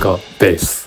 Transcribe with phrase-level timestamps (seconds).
[0.00, 0.79] カベース。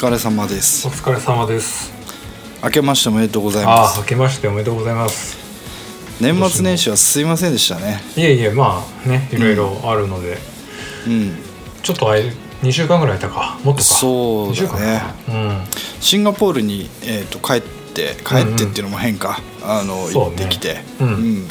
[0.00, 0.88] 疲れ様です。
[0.88, 1.92] お疲れ様です。
[2.64, 3.98] 明けましておめでとうございあます。
[3.98, 5.36] あ明けましておめでとうございます。
[6.22, 8.00] 年末年始はすいませんでしたね。
[8.16, 10.38] いえいえまあねいろいろあるので、
[11.06, 11.36] うん。
[11.82, 12.30] ちょっとあい
[12.62, 13.60] 2週間ぐらいいたか。
[13.62, 13.84] もっとか。
[13.84, 15.64] そう2週間だねかな
[16.00, 20.36] シンガポールに、えー、と帰って帰ってっていうのも変か、あのそうね。
[20.38, 21.46] 行ってきて、うん。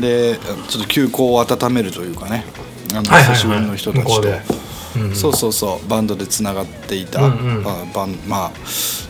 [0.00, 0.36] で
[0.68, 2.44] ちょっと休校を温めるというかね。
[2.92, 3.34] あの、はいはいはい。
[3.36, 4.71] 久しぶりの人たちと、
[5.14, 7.62] そうそうそうバンドでつながっていた、うんうん。
[7.62, 8.50] まあバンまあ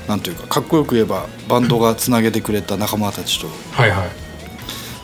[0.08, 4.10] なんというかかっこよく言えばバンドがつなげてくれた仲間たちとはいはい。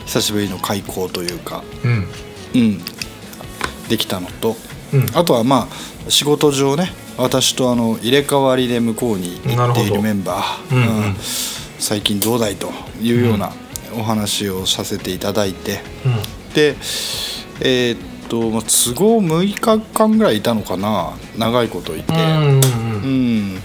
[0.05, 2.07] 久しぶりの開校というか、うん。
[2.55, 2.81] うん、
[3.89, 4.55] できたのと
[4.93, 5.05] うん。
[5.13, 5.67] あとはま
[6.07, 11.15] あ仕事上ね私とあの入れ替わりで向こうに行っているメンバー、うんうん。
[11.77, 13.51] 最近どうだいというような
[13.97, 16.53] お話をさせていただいて、うん。
[16.53, 16.75] で
[17.61, 17.97] えーっ
[18.29, 23.59] と、まあ、都合6日間ぐらいいたのかな長いこといて、うん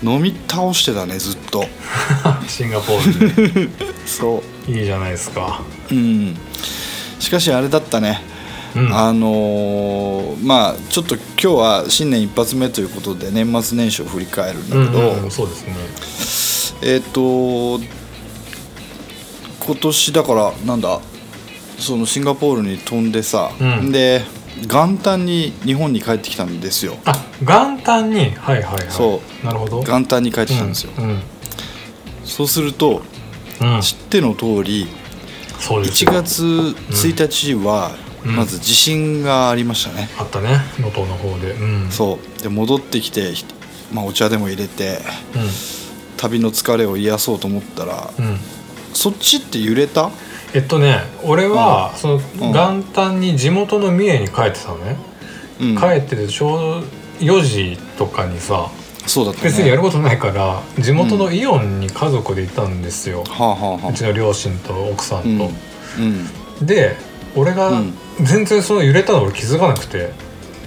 [0.00, 1.64] 飲み倒してたねずっと。
[2.46, 3.70] シンガポール
[4.06, 5.60] そでいいじゃないですか。
[5.90, 6.36] ううん。
[7.18, 8.22] しかしあれだったね。
[8.76, 8.96] うん。
[8.96, 15.74] あのーまあちょっと今日は新年一発目ということで年末年始を振り返るんだけど、うんうんそうですね。
[16.82, 17.80] えっ、と
[19.66, 21.00] 今年だからなんだ？
[21.78, 23.92] そのシンガポールに飛んでさ、うん。
[23.92, 24.22] で
[24.66, 26.96] 元旦に日本に帰ってきたんですよ。
[27.04, 28.30] あ元旦に？
[28.30, 28.86] はいはいはい。
[28.90, 29.46] そう。
[29.46, 29.82] なるほど。
[29.82, 31.22] 元旦に帰ってきたんですよ、うん
[32.24, 33.02] そうすると
[33.60, 33.74] うん。
[33.76, 34.88] うん知っての通り1
[35.60, 36.10] そうですよ。
[36.12, 36.42] 月
[36.90, 37.92] 1日は
[38.24, 38.36] うん。
[38.36, 41.52] まず地震がありましたね、あったね能登の方で。
[41.52, 41.90] うん。
[41.90, 42.42] そう。
[42.42, 43.44] で戻ってきて、ひ
[43.92, 45.00] まあ、お茶でも入れてう
[46.16, 48.38] 旅の疲れを癒そうと思ったらんうん。
[48.92, 50.10] そっちって揺れた？
[50.54, 52.20] えっとね俺はそのうん。
[52.52, 54.96] 元旦に地元の三重に帰ってたのね。
[55.60, 55.76] うん。
[55.76, 56.86] 帰っててちょうど
[57.20, 58.70] 4時とかにさ
[59.06, 59.44] そうだったね。
[59.48, 63.22] 別にやることないから地元のイオンに家族で行ったんですよ。
[63.22, 65.28] うちの両親と奥さんと。
[65.28, 65.40] うん。
[66.60, 66.66] うん。
[66.66, 66.96] で
[67.34, 67.94] 俺がうん。
[68.20, 70.12] 全然その揺れたの俺気づかなくて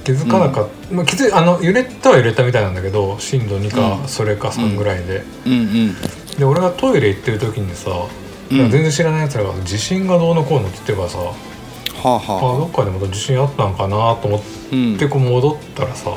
[0.06, 4.08] 気づかなかった、まあ、気づいあの揺れたは揺れたみたいなんだけど震度2か、うん。
[4.08, 5.52] それか3ぐらいで、うん。
[5.52, 5.96] うん。
[6.38, 7.90] で俺がトイレ行ってる時にさ、
[8.58, 11.34] 全然知らないやつらが地震がどうのこうのって言ってるからさ、は
[12.04, 12.58] ああはあ。
[12.60, 14.42] どっかでまた地震あったんかなと思っ
[14.72, 14.98] うん。
[14.98, 16.12] てこう戻ったらさ、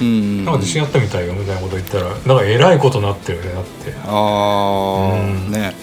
[0.00, 3.94] うんなんか地震あったみたいよみたいなこと言ったらなんかえらいことなってるよねだって。
[4.06, 5.50] ああ、うん。
[5.50, 5.74] ね。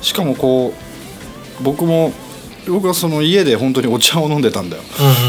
[0.00, 0.72] しかもこ
[1.60, 2.12] う僕も
[2.66, 4.82] 僕はその家で本当にお茶を飲んでたんだよ。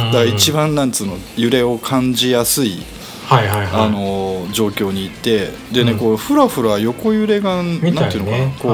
[0.08, 2.82] だから一番なんつうの揺れを感じやすい
[3.26, 3.68] はいはいはい。
[3.88, 6.00] あの状況にいてでね、うん。
[6.00, 8.70] こうふらふら横揺れがみたいなんていうのかなねこ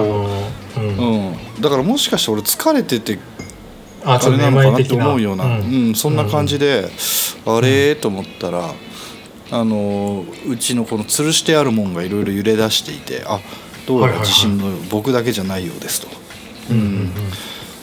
[0.78, 1.30] う、うん。
[1.30, 3.20] うん、だからもしかして俺疲れてて
[4.04, 6.90] ああれなのかなって思うような、ううんんそんな感じで、
[7.46, 7.96] あれ？
[7.96, 8.74] と思ったら
[9.52, 13.40] あのうちのこの吊るしてあるもんがいろいろ揺れ出していてあ
[13.86, 16.08] どうやら地震の僕だけじゃないようですと。
[16.72, 16.78] うん。
[16.78, 17.12] うん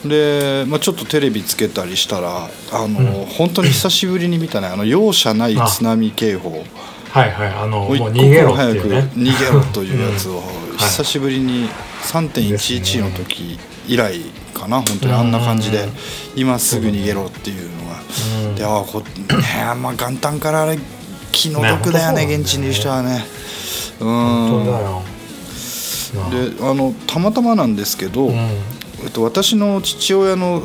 [0.05, 3.25] で、まあ、ちょっとテレビつけたりしたらあの、うん。
[3.25, 4.67] 本当に久しぶりに見たね。
[4.67, 6.63] あの容赦ない津波警報。
[7.11, 7.47] はいはい。
[7.49, 9.11] あのもう一刻逃げろも早くっていうね。
[9.15, 10.45] 逃げろというやつをはい
[10.79, 11.69] 久しぶりに
[12.03, 14.21] 3.11の時以来
[14.53, 15.91] かな本当にあんな感じでうん
[16.35, 17.99] 今すぐ逃げろっていうのが。
[18.47, 18.55] うん。
[18.55, 19.05] であこね
[19.81, 20.79] まあ元旦からあれ
[21.31, 23.25] 気の毒だよねね現地にいる人はね。
[23.99, 25.01] う本当だん
[26.31, 28.49] であのたまたまなんですけど、うん
[29.03, 30.63] えっと、私の父親の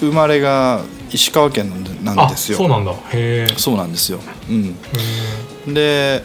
[0.00, 1.70] 生まれが石川県
[2.02, 2.56] なんですよ。
[2.56, 2.92] あそうなんだ。
[2.92, 3.54] へえ。
[3.56, 4.18] そうなんですよ、
[4.48, 6.22] うん、で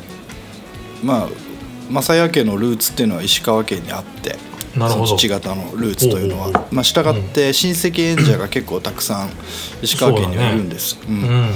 [1.03, 1.29] まあ
[1.91, 4.35] 正也家のルーツっていうのは石川県にあって
[4.75, 5.07] なるほど。
[5.07, 6.67] その父方のルーツというのは。
[6.71, 9.29] まあ従って親戚演者が結構たくさん
[9.81, 11.19] 石川県にはいるんです、ううん。
[11.19, 11.49] ん。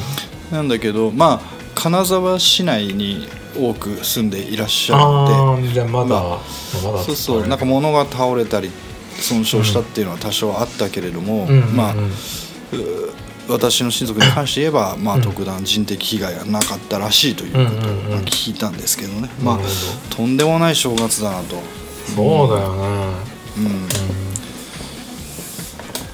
[0.52, 1.42] なんだけどまあ
[1.74, 7.48] 金沢市内に多く住んでいらっしゃるあのであじゃあまだ、ままだそうそう。
[7.48, 8.70] なんか物が倒れたり
[9.22, 11.50] 損傷したっていうのは多少あったけれども、うん。
[11.50, 11.96] うんうんまあ
[13.50, 19.60] 私の親族に関して言えば、まあ、うん特段人的被害がなかったらしいということを聞いたんですけどね、まあ
[20.16, 21.58] とんでもない正月だなと、
[22.16, 23.32] そうだよね。
[23.58, 23.88] うん、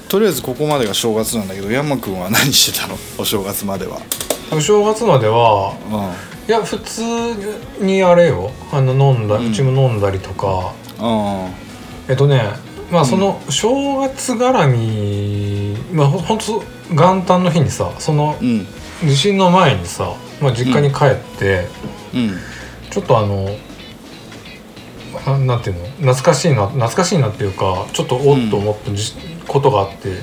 [0.08, 2.98] とりあえずここまでが正月なんだけど山君は何してたの？
[3.18, 4.00] お正月までは。
[4.50, 6.48] お正月まではうん。
[6.48, 7.02] いや普通
[7.80, 8.50] にあれよ。
[8.72, 10.72] あの飲んだ、ううんちも飲んだりとか。
[10.98, 11.48] あ
[12.08, 18.66] えっとねまあその正月絡みまあほほんと元旦の日にさそのうん。
[19.04, 21.68] 地震の前にさ、まあ、実家に帰って、
[22.12, 22.36] うん。
[22.90, 23.46] ちょっとあの
[25.24, 29.12] ななんていうの懐かしいな懐かしいなっていうかちょっとおっと思ったじ、
[29.46, 30.14] ことがあってっ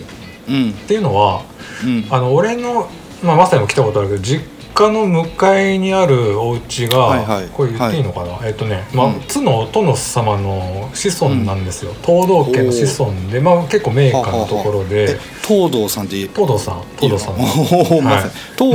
[0.50, 0.74] うん。
[0.74, 1.44] ていうのは
[1.86, 2.06] うん。
[2.10, 2.90] あの俺の、
[3.24, 4.44] まあ、まさにも来たことあるけど実
[4.75, 7.48] 家の向かいにあるお家が、はいはい。
[7.48, 9.22] これ言っていいのかな、えっとね、まあうん。
[9.22, 15.13] 津のお殿様の子孫なんですよ、東道家の子孫で、まあ、結構名家のところで。
[15.13, 16.83] え東堂さんっていい東堂さん。
[17.00, 17.36] 東堂さん。
[17.36, 18.19] おおま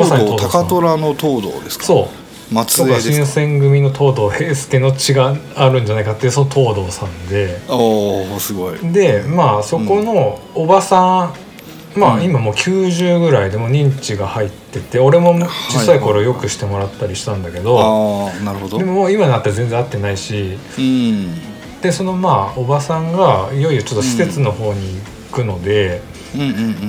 [0.07, 0.37] さに。
[0.39, 1.85] 高虎の東堂ですか？
[1.85, 2.09] そ
[2.51, 2.55] う。
[2.55, 3.27] 松江ですか？
[3.27, 7.61] 選組の東堂平助の血があるんじゃないかっていうその東堂さんで。
[7.69, 8.79] おおすごい。
[8.93, 11.50] でまあそこのおばさん、まうん
[12.19, 18.79] あ今もう90ぐらいでも認知が入ってて俺も小さい頃よくしてもらったりしたんだけど、なるほど。
[18.79, 21.81] でも今になったら全然会ってないしうん。
[21.81, 25.01] でそのまあおばさんがいよいよちょっと施設の方に
[25.31, 26.03] 行くので、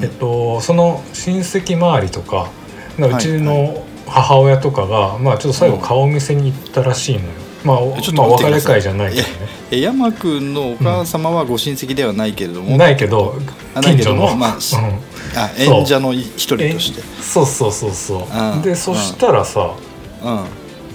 [0.04, 2.52] えっと、その親戚周りとか
[3.00, 3.22] うはい。
[3.22, 7.28] ちの母親とかが、まあ、ちょっと最後顔見せに行ったらしいのよ。
[7.64, 9.34] まあ、ちょっまあ、お別れ会じゃないけどね。
[9.72, 13.36] え山くんのお母様はご親戚ではないけれども、ないけど
[13.76, 15.40] あないけ近所の、どもまあうん。
[15.40, 17.02] あ演者の一人として。
[17.22, 18.24] そうそうそうそう。
[18.24, 18.62] うん。
[18.62, 19.76] でそしたらさ
[20.24, 20.36] うん。
[20.38, 20.46] は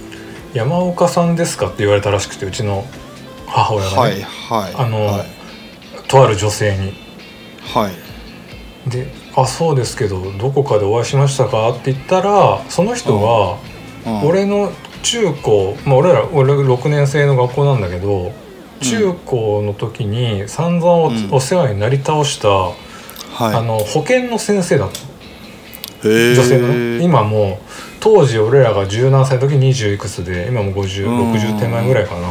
[0.55, 2.85] 「山岡さんですか?」って言われたらしくてうちの
[3.47, 5.27] 母親がね、いはいあのはい。
[6.09, 6.95] とある女性に。
[7.75, 8.91] はい。
[8.91, 13.59] で「あそうですけどどこかでお会いしましたか?」って言ったらその人
[14.05, 14.29] がうん。
[14.29, 14.73] 俺の
[15.07, 18.33] 中高、まあ、俺ら俺6年生の学校なんだけど
[18.81, 21.29] 中高の時に散々お,、うん。
[21.31, 23.55] お世話になり倒した、はい。
[23.55, 24.99] あの保健の先生だった
[26.09, 27.05] 女性のね。
[27.05, 27.67] 今もう
[28.01, 30.75] 当時俺らが十何歳の時20いくつで今もうん。
[30.75, 32.29] 5060手前ぐらいかな。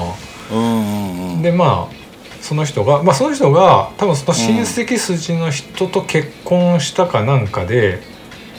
[0.52, 1.42] うんうんうん。
[1.42, 1.96] でまあ
[2.42, 8.02] その人がまあその人が多分その親戚筋の人と結婚したかなんかで、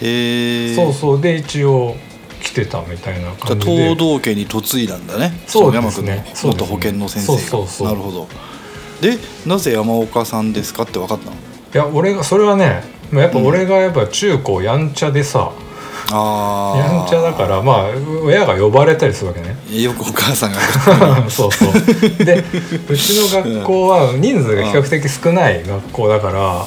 [0.01, 1.21] へえそうそう。
[1.21, 1.97] で一応
[2.47, 3.73] 来てたみたいな感じで。
[3.73, 5.33] 東道家に嫁いだんだね。
[5.49, 6.25] そうですね。
[6.35, 7.39] 山元保健の先生が。
[7.41, 8.29] そうそうなるほど。
[9.01, 11.33] でなぜ山岡さんですかって分かったの？
[11.33, 11.37] い
[11.75, 15.51] や俺がそれはねまあやっぱ俺がやっぱ中高やんちゃでさ、
[16.13, 17.85] ああやんちゃだからまあ
[18.25, 19.57] 親が呼ばれたりするわけね。
[19.83, 20.59] よくお母さんが。
[21.29, 22.25] そうそう。
[22.25, 22.45] で
[22.89, 26.41] うちの学校は人数が比較的少ない学校だから。
[26.41, 26.67] は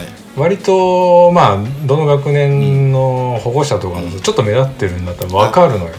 [0.00, 5.92] い割とまあどの学年の保護者とかもちょっと目立ってるんだったら分かるのよ。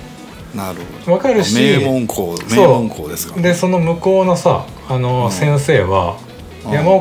[0.53, 1.17] なるほど。
[1.17, 5.31] 分かるし名門校名門校ですかでその向こうのさあのうん。
[5.31, 6.17] 先生は
[6.65, 6.71] うん。
[6.71, 6.91] 山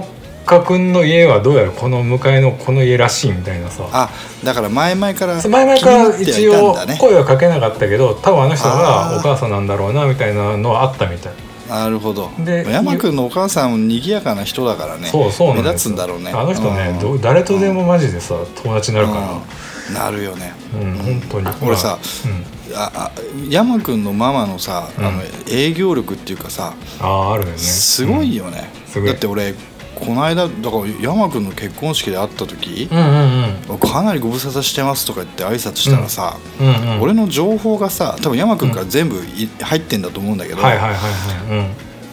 [0.44, 3.88] 岡君の家はどうやらこの向かいのこの家らしいみたいなさ。
[3.92, 4.10] あ
[4.44, 11.32] だから前々から前々から一応声はかけなかったけど多分あの人がお母さんなんだろうなみたいなのはあったみたい
[11.68, 12.30] なるほど。
[12.38, 15.08] で山君のお母さんも賑やかな人だからね。
[15.08, 16.30] そうそう目立つんだろうね。
[16.30, 16.98] あの人ねうん。
[16.98, 19.32] ど誰とでもマジでさ友達になるから。
[19.32, 19.94] うん。
[19.94, 20.52] なるよね。
[20.74, 21.46] うん本当に。
[21.62, 22.76] 俺さうん。
[22.76, 23.10] ああ
[23.48, 25.04] 山君のママのさ、うん。
[25.06, 27.58] あの営業力っていうかさあああるよね。
[27.58, 28.70] すごいよね、
[29.06, 29.54] だって俺
[29.94, 40.62] この間だから山君の結婚式で会った時う、んうんうんかなりご無沙汰してますとか言って挨拶したらさ、うんうん俺の情報がさ多分山君から全部い入ってんだと思うんだけど、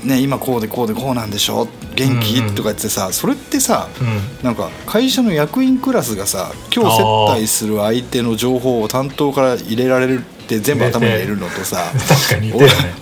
[0.04, 4.08] ね、今こうでこうでこうなんでしょ元気、うんうんとか言ってさそれってさうん。
[4.08, 11.92] うんなんか会社の役員クラスがさ今日接待する相手の情報を担当から入れられるって全部頭に入れるのとさ
[12.42, 12.54] ね。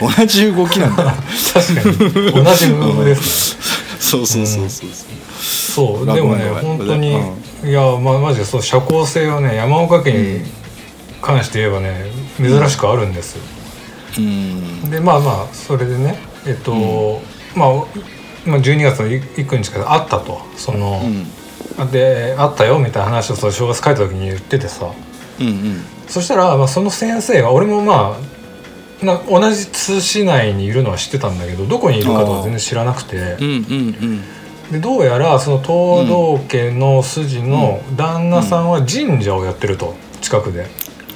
[0.01, 1.03] お同じ動きなんだ。
[1.03, 1.12] よ
[1.53, 2.43] 確かに。
[2.43, 3.57] 同じムーブです
[3.99, 4.89] そうそうそうそう。
[5.29, 6.05] そう。
[6.05, 7.15] ごめんでもね本当に、
[7.63, 10.45] ういやまあマジでそう社交性はね山岡家に
[11.21, 12.05] 関して言えばね
[12.37, 13.43] 珍しくあるんですよ、
[14.19, 14.89] うん。
[14.89, 17.21] でまあまあそれでねえっと、
[17.55, 17.73] まあ
[18.45, 20.41] まあ12月の幾日かで会ったと。
[20.55, 21.91] その、うん。
[21.91, 24.91] で会ったよみたいな話をその正月帰った時に言っててさ。
[25.39, 25.83] うんうん。
[26.07, 28.28] そしたら、まあ、その先生が俺もまあ
[29.01, 33.37] な同じ通市内にいるのは知ってたんだけどどこにいるかとか全然知らなくて。
[34.71, 40.67] でどうやらその東道家の筋の旦那さんは神社をやってると近くで。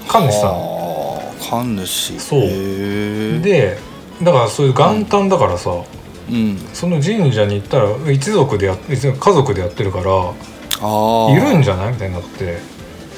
[0.08, 2.20] 神主さああ神主。
[2.20, 2.42] そう。
[2.42, 3.78] で
[4.24, 6.58] だからそういう元旦だからさ、うん。
[6.74, 11.94] その神社に行ったら一族でや家族でやってるからああいるんじゃない？
[11.94, 12.58] みたいになって。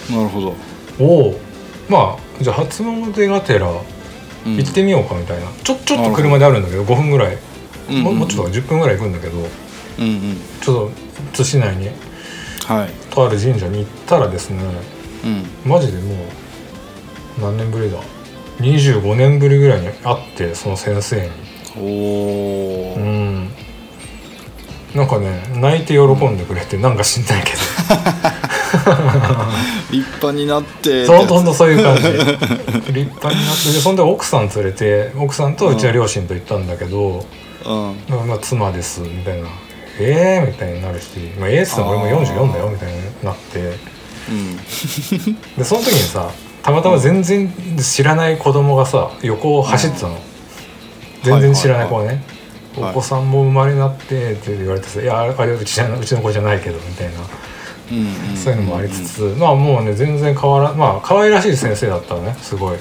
[0.10, 0.56] なるほど。
[1.00, 1.40] おお
[1.88, 3.78] まあじゃあ初詣がてらうん
[4.46, 7.38] 行ってみようかみたいな、ちょちょっと車であるんだけど5分ぐらい、
[7.90, 9.38] うんももうちょっと10分ぐらい行くんだけど。
[9.38, 10.38] うんうん。
[10.62, 11.90] ちょっと津市内に。
[12.66, 12.90] はい。
[13.14, 14.60] とある神社に行ったらですね
[15.24, 15.28] う
[15.68, 15.70] ん。
[15.70, 16.16] マジでも
[17.38, 18.00] う何年ぶりだ。
[18.60, 21.32] 25年ぶりぐらいに会ってその先生に。
[21.78, 23.50] おお、うん。
[24.96, 27.58] なんかね泣いて喜んでくれて、なんか知んないけど
[29.92, 32.04] 立派になってそうほんとそういう感じ。
[32.04, 37.26] 立派になってでそんで奥さん連れて奥さんとうちは両親と行ったんだけど
[37.66, 37.96] うん
[38.28, 39.48] 「まあ、妻です」みたいな
[40.00, 41.08] 「ええー」みたいになるし
[41.40, 43.60] 「まあ、ええー」っつっても俺も44だよみたいになって。
[44.28, 44.58] うん。
[45.58, 46.30] でその時にさ
[46.64, 50.18] たまたま全然知らない子供がさ横を走ってたの、
[51.22, 52.22] 全然知らない子がね、はい
[52.78, 57.14] お子さんも生まれになってって言われてさ「いやあれうちじゃなうちの子じゃないけど」みたいな、
[57.92, 57.98] うん
[58.32, 58.38] うん。
[58.38, 62.78] そういうのもありつつ、まあもうね全然変わらまあ可愛らしい先生だったのねすごい。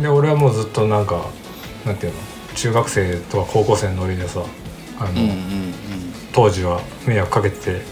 [0.00, 1.24] で俺はもうずっとなんか
[1.84, 2.18] なんていうの
[2.54, 4.42] 中学生とか高校生のノリでさ
[5.00, 5.12] あの、
[6.32, 7.82] 当時は迷惑かけて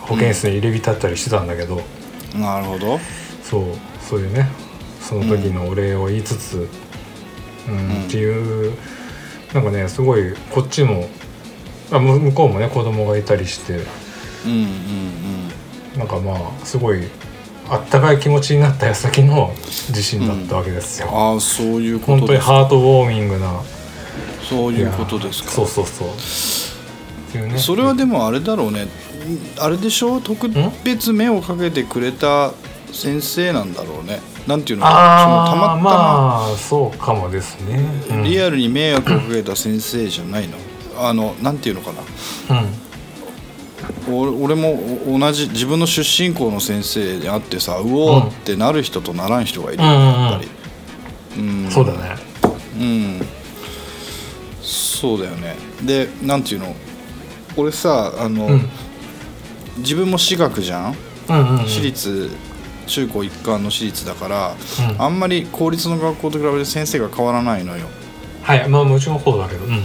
[0.00, 1.82] 保健室に入れ浸ったりしてたんだけど、
[2.34, 2.98] うんなるほど。
[3.42, 3.64] そう
[4.00, 4.48] そういうね
[5.00, 6.68] その時のお礼を言いつつ、
[7.68, 8.04] うんうん。
[8.04, 8.76] っていう
[9.54, 11.08] なんかねすごいこっちも
[11.90, 13.80] あむ向こうもね子供がいたりして
[14.46, 17.02] うんうんなんかまあすごい
[17.68, 19.52] あったかい気持ちになった矢先の
[19.90, 21.08] 地震だったわけですよ。
[21.10, 23.60] ああそういうこ本当にハートウォーミングな。
[24.48, 25.50] そういうことですか。
[25.50, 26.08] そうそうそう。
[27.58, 28.86] それはでもあれだろうね。
[29.58, 30.20] あれでしょ？
[30.20, 30.48] 特
[30.84, 32.52] 別目をかけてくれた
[32.92, 34.20] 先生なんだろうね。
[34.46, 40.56] なんていうのああそのたまたま、まあそうかもですね、うん、リアルに迷惑をかけた先生じゃないの？
[40.96, 42.60] あのなんていうのかな。
[42.60, 42.68] うん。
[42.68, 42.85] お
[44.08, 44.74] 俺も
[45.08, 49.82] お同じ自分の出身校の先生に会ってさうおーってなる人とならん人がいる。
[49.82, 50.00] ようん。
[50.00, 50.48] やっぱり、
[51.38, 51.70] うん。
[51.70, 51.98] そうだね。
[52.78, 53.26] うん。
[54.62, 55.56] そうだよね。
[55.82, 56.74] でなんていうの？
[57.56, 58.68] 俺さあの、うん。
[59.78, 60.96] 自分も私学じゃん？
[61.28, 61.66] うんうんうん。
[61.66, 62.30] 私立
[62.86, 64.54] 中高一貫の私立だから、
[64.90, 65.02] うん。
[65.02, 67.86] あんまり公立の学校と比べて先生が変わらないのよ。
[68.42, 68.68] はい。
[68.68, 69.64] まあもちろんそうだけど。
[69.64, 69.82] うん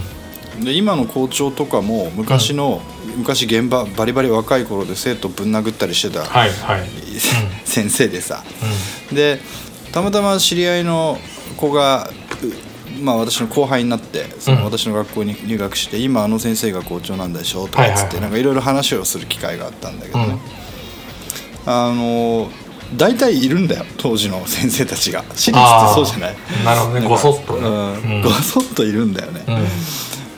[0.64, 2.80] で今の校長とかも昔の、
[3.16, 6.88] 昔現場バリバリ若い頃で生徒ぶん殴ったりしてた、はいはい。
[7.64, 8.42] 先生でさ。
[9.12, 9.40] で
[9.92, 11.18] たまたま知り合いの
[11.56, 12.08] 子が
[12.42, 14.58] うまあ、私の後輩になってそうん。
[14.58, 20.28] の私の学校に入学して、今あの先生が校長なんでしょとかっつって、はいろいろ話をする機会があったんだけどうん。
[20.28, 20.38] ね、
[21.66, 22.50] あの
[22.96, 25.24] 大体いるんだよ当時の先生たちが。
[25.34, 26.36] 私立ってそうじゃない？
[26.64, 27.08] なるほどね。
[27.08, 27.60] ごそっとね。
[27.60, 28.12] うん。
[28.16, 28.22] うん。
[28.22, 29.66] ごそっといるんだよね、うん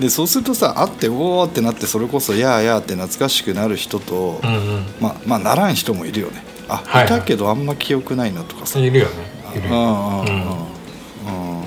[0.00, 4.86] でそうするとさ会っておおってなってそれこそやあやあって懐かしくなる人と、うんうん。
[5.00, 6.42] まあまあならん人もいるよね。
[6.68, 7.06] あ、はいはい。
[7.06, 8.78] いたけどあんま記憶ないなとかさ。
[8.78, 9.12] いるよね。
[9.56, 10.26] いるうんうんうんうん。
[10.26, 11.64] うんうん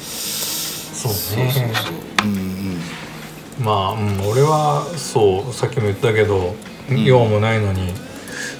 [0.00, 1.18] そうね。
[1.18, 1.94] そうそうそう。
[2.24, 2.80] うん
[3.62, 6.54] まあ、うん、俺はそうさっきも言ったけど、
[6.90, 7.04] ん。
[7.04, 7.92] 用もないのに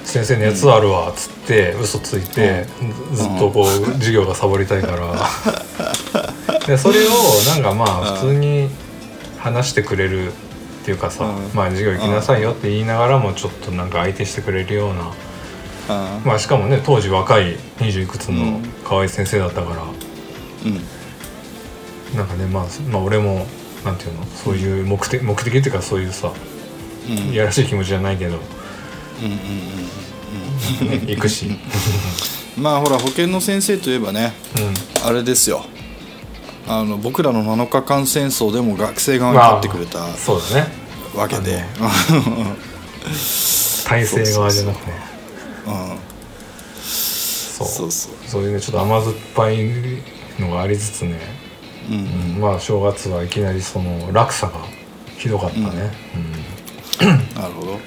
[0.03, 2.67] 先生熱あるわっつって嘘ついて、
[3.13, 5.15] ずっとこう授業がサボりたいから。
[6.67, 7.11] でそれを
[7.47, 8.69] なんかまあ普通に
[9.41, 10.31] 話してくれるっ
[10.85, 11.51] ていうかさ、うん。
[11.53, 15.09] まあ授業行きなさいよって言いながらもちょっとなんか相手してくれるような、うん。
[15.89, 18.63] あまあしかもね当時若い20いくつのうん。
[18.85, 22.17] 可愛い先生だったから、うん。
[22.17, 23.45] なんかねまあ、まあ俺も
[23.83, 24.25] なんていうの？
[24.25, 26.31] そういう目的目的っていうかそういうさ
[27.09, 27.17] うん。
[27.31, 28.37] いやらしい気持ちじゃないけど、
[29.21, 31.59] うんうんね、 行くし、うん、うん
[32.63, 34.33] まあほら保健の先生といえばね
[35.05, 35.65] あれですよ
[36.67, 40.67] あの僕らの7日間戦争でも学生側に立ってくれたまあそうだね。
[41.15, 41.63] わけで、
[43.85, 44.91] 体制側じゃなくて。
[45.67, 45.97] うん、
[46.81, 47.67] そう。
[47.67, 48.13] そうそう。
[48.25, 49.57] そういうねちょっと甘酸っぱい
[50.39, 51.19] のがありつつね、
[51.89, 51.95] うん。
[51.95, 51.97] う
[52.37, 52.41] ん。
[52.41, 54.53] まあ正月はいきなりその落差が
[55.17, 55.91] ひどかったね、
[57.01, 57.09] うん。
[57.41, 57.79] なるほど。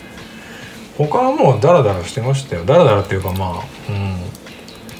[0.99, 2.64] 他はもうダラダラしてましたよ。
[2.64, 3.62] ダラダラっていうかま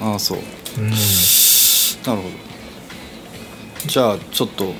[0.01, 0.39] あああそう。
[0.77, 0.99] うん、うん、なる
[2.05, 2.44] ほど
[3.87, 4.73] じゃあちょっと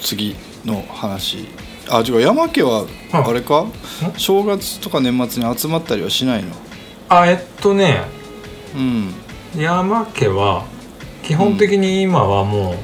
[0.00, 1.46] 次の話。
[1.90, 3.66] あ違う山家はうんあれか？
[4.16, 6.50] 正月とか年末に集まったりはしないの？
[7.08, 8.02] あえっとね。
[8.74, 9.14] うん。
[9.54, 10.64] 山家は
[11.22, 12.76] 基本的に今はもう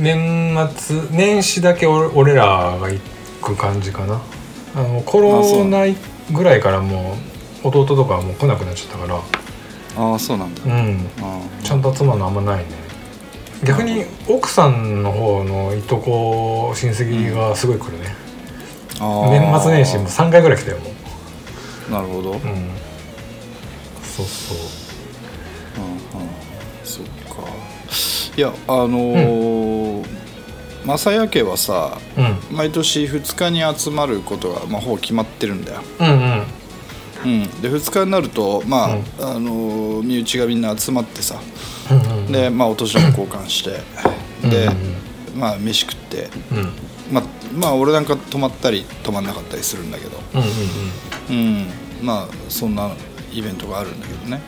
[0.00, 3.00] 年末年始だけ俺俺らが行
[3.42, 4.20] く感じかな。
[4.76, 5.86] あのコロナ
[6.32, 7.16] ぐらいからも
[7.64, 9.20] う弟とかはもう来なくなっちゃったから。
[9.96, 10.62] ああそうなんだ。
[10.64, 11.10] うん。
[11.20, 12.70] あちゃんと集まるのあんまないね
[13.64, 18.14] 逆に奥さんの方のいとこ親戚がすごい来るね、
[18.98, 19.30] あー。
[19.30, 20.90] 年末年始も3回ぐらい来たよも
[21.88, 21.92] う。
[21.92, 22.40] なるほど、うん。
[22.40, 22.54] うん、う。
[22.56, 22.70] ん
[24.02, 24.56] そうそう
[26.84, 27.42] そっか。
[28.36, 30.20] いやあのー
[30.82, 32.56] 正谷家はさうん。
[32.56, 35.82] 毎年2日に集まることが、まあ、ほぼ決まってるんだよ。
[36.00, 36.44] うんうん。
[37.22, 41.50] うん、で2日になるとまあ、あの身内がみんな集まってさうんうん
[42.30, 46.28] でまあお年玉交換してで、うんまあ飯食って。
[46.52, 46.72] うん。
[47.12, 50.18] まあまあ俺なんか泊まったり泊まんなかったりするんだけど。
[50.34, 51.66] うんうんうん。
[52.02, 52.90] まあそんな
[53.32, 54.40] イベントがあるんだけどね。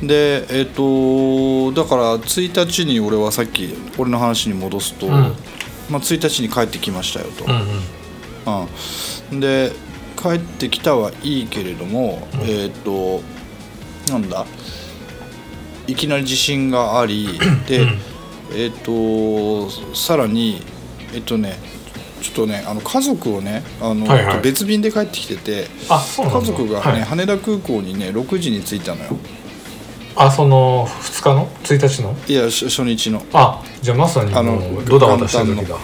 [0.00, 0.06] うん。
[0.06, 5.10] でえっ、とだから1日に俺はさっき俺の話に戻すと、ん。
[5.10, 7.44] まあ、1日に帰ってきましたよと、
[9.30, 9.70] うん、で
[10.20, 13.22] 帰ってきたはいいけれども、えっ、と
[14.10, 14.44] なんだ？
[15.86, 17.98] いきなり地震があり で、うん。
[18.54, 20.62] えっ、とさらに
[21.14, 21.58] えっ、とね
[22.22, 24.40] ちょっとねあの家族をねあの、はいはい。
[24.40, 26.40] 別便で帰ってきててあそうなんだ。
[26.40, 27.02] 家族がね、はい。
[27.02, 29.16] 羽田空港にね6時に着いたのよ。
[30.18, 32.16] あその2日の？1日の？
[32.26, 33.22] いや初初日の。
[33.32, 35.76] あじゃあまさにあのドタバタしてる時だ。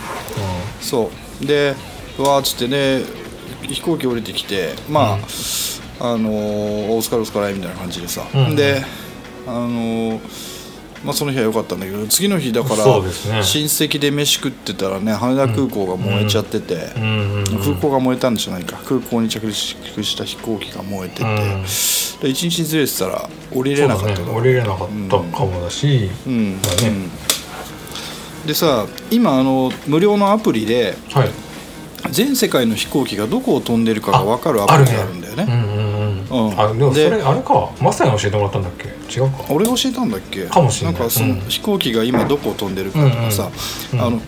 [0.81, 1.11] そ
[1.43, 1.47] う。
[1.47, 1.75] で
[2.19, 3.05] わーっつってね
[3.69, 5.19] 飛行機降りてきてまあ、
[6.01, 6.33] あのー
[6.93, 8.57] お疲れお疲れみたいな感じでさ、うん。
[8.57, 8.83] で
[9.47, 10.21] あのー
[11.05, 13.03] まあ、その日は良かったんだけど次の日だから親
[13.65, 16.93] 戚で飯食ってたらね羽田空港が燃えちゃってて、
[17.65, 18.81] 空港が燃えたんじゃないか。
[18.85, 24.23] 空港に着陸した飛行機が燃えてて、う一日ずれてたら降りれなかった。
[24.23, 24.31] ね。
[24.33, 26.09] 降りれなかったかもだし。
[26.25, 26.57] うん。
[28.47, 31.31] でさ今あの無料のアプリではい。
[32.11, 35.47] 全世界の飛行機がどこを飛んでるかが分かるアプリがあるんだよね。
[35.49, 36.79] うんうんうん。
[36.79, 37.71] でもそでれあれか。
[37.81, 39.02] マサヤに教えてもらったんだっけ？
[39.15, 39.45] 違うか。
[39.51, 40.47] 俺が教えたんだっけ？
[40.47, 41.01] かもしれない。
[41.01, 41.41] んかそのうん。
[41.49, 43.51] 飛行機が今どこを飛んでるかとかさ、
[43.93, 44.21] うんうんあの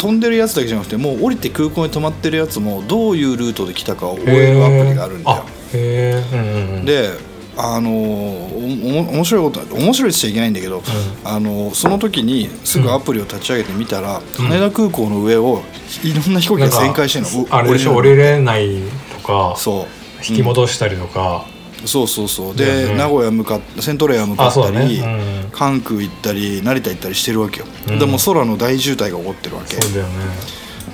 [0.00, 5.44] 飛んでるやつだけじゃなくてもう降りて空港に止まってるやつもどういうルートで来たかを追えるアプリがあるんだよ。
[5.74, 6.84] うんうんうん。
[6.86, 7.10] で
[7.58, 10.82] あのおお面白いこと面白いっちゃいけないんだけど、
[11.22, 14.46] あのその時にすぐアプリを立ち上げてみたら、うん。
[14.46, 15.60] 羽田空港の上を
[16.02, 17.54] いろんな飛行機が旋回してるの。
[17.54, 17.94] あれでしょ？
[17.94, 18.80] 降りれない
[19.20, 19.86] とかそう。
[20.26, 21.44] 引き戻したりとか
[21.86, 22.56] そうそうそう。
[22.56, 25.44] だで、よね名古屋向かっセントレア向かあったり、ね。
[25.44, 25.50] うん。
[25.50, 27.98] 関空行ったり成田行ったりしてるわけよ、うん。
[27.98, 29.82] でも空の大渋滞が起こってるわけね。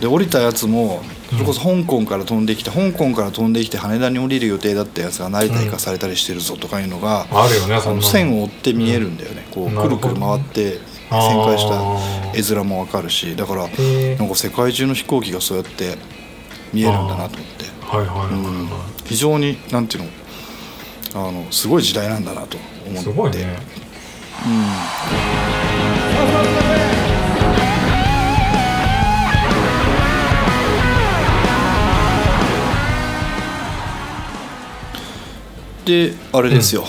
[0.01, 8.03] で降りたやつもそれこそ香港から飛んできて香港から飛んできて羽田に降りる予定だったやつが成田行かされたりしてるぞとかいうのが、あるよねその。
[8.03, 10.79] 線を追って見えるんだよね、こうくるくる回って
[11.11, 15.97] 旋回した絵面もわかるしだからなんか世界中の飛行機がそうやって
[16.73, 20.11] 見えるんだなと思って、はいはい非常になんていうの
[21.19, 22.93] あのすごい時代なんだなと思って。
[22.93, 23.59] いすごいね。
[35.87, 36.85] であれですよ、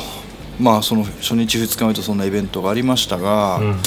[0.60, 3.80] まあその初日2日目とそんなイベントがありましたが、うん。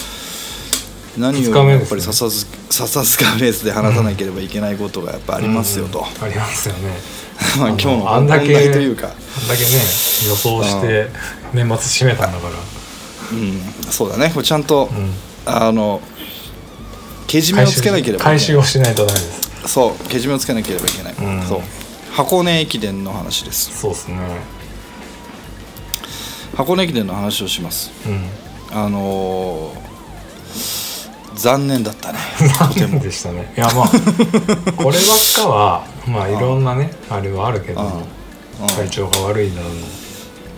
[1.19, 1.63] 何二日目ですね。
[1.65, 6.97] をやっぱり笹塚笹塚レースで話さなければいけないことがやっぱありますよと、ありますよね
[7.59, 9.71] まあ今日のあ本んだけ題というか、あんだけね
[10.29, 11.09] 予想して
[11.53, 12.53] 年末締めたんだから。
[13.33, 14.31] うん、そうだね。
[14.35, 15.15] これちゃんと、うん。
[15.47, 16.01] あの
[17.27, 19.41] けじめをつけなければい回収をしないとダメです。
[19.67, 20.09] そう。
[20.09, 21.47] けじめをつけなければいけない、うん。
[21.47, 21.61] そう。
[22.13, 23.79] 箱根駅伝の話です。
[23.79, 24.17] そうですね。
[26.57, 27.91] 箱根駅伝の話をします。
[28.07, 28.29] うん。
[28.73, 29.90] あのー
[31.41, 32.19] 残念だったね。
[32.59, 33.01] 残念も。
[33.01, 33.53] でしたね。
[33.57, 33.89] いやまあ
[34.77, 34.97] こればっ
[35.37, 37.85] かはまあいろんなねあれはあるけどう
[38.65, 38.67] ん。
[38.69, 39.73] 体調が悪いだろう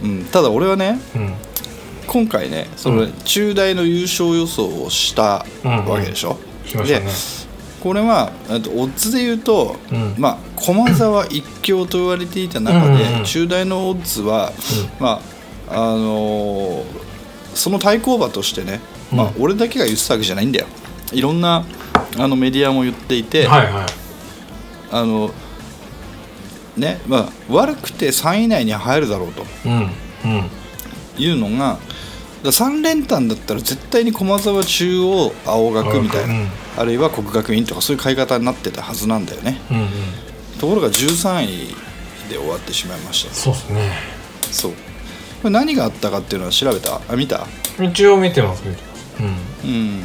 [0.05, 1.35] うん、ただ俺はねうん。
[2.07, 3.13] 今回ねそのうん。
[3.25, 7.07] 中大の優勝予想をしたわけでしょ、しましたね。
[7.07, 7.13] で
[7.81, 10.15] これはえっとオッズで言うと、うん。
[10.19, 13.25] まあ駒沢一強と言われていた中で、うんうんうん。
[13.25, 14.53] 中大のオッズは、
[14.99, 15.21] ま
[15.69, 16.85] ああのー
[17.55, 18.81] その対抗馬としてね、
[19.13, 20.67] まあうん俺だけが言ってたわけじゃないんだよ。
[21.13, 21.65] いろんな
[22.19, 23.87] あのメディアも言っていて、はいはい。
[24.91, 25.31] あの
[26.77, 29.45] ねまあ悪くて3位以内に入るだろうと。
[29.67, 29.91] うん
[30.25, 30.51] うん。
[31.19, 31.79] いうのが
[32.43, 36.49] だ3連単だったら絶対に駒沢中央青学みたいな、うん。
[36.79, 39.61] あるいは国学院とかそういう買い方になってたはずなんだよね。
[39.71, 39.89] うんうん。
[40.59, 41.75] ところが13位
[42.31, 43.35] で終わってしまいました。
[43.35, 43.93] そうですね。
[44.51, 44.73] そう。
[44.73, 44.79] こ
[45.45, 47.01] れ何があったかっていうのは調べた？
[47.09, 47.47] あ見た？
[47.81, 48.92] 一応見てます見てます
[49.65, 50.03] うん。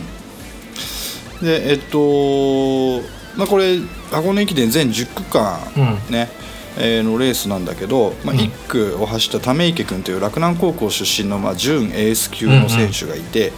[1.42, 3.02] でえっと
[3.38, 3.80] まあこれ
[4.12, 6.14] 箱根駅伝全10区間うん。
[6.14, 6.30] ね、
[6.78, 8.40] えーのレースなんだけど、まあ、うん。
[8.40, 13.52] 1区を走った溜池君という洛南高校出身の、まあ、準エース級の選手がいて、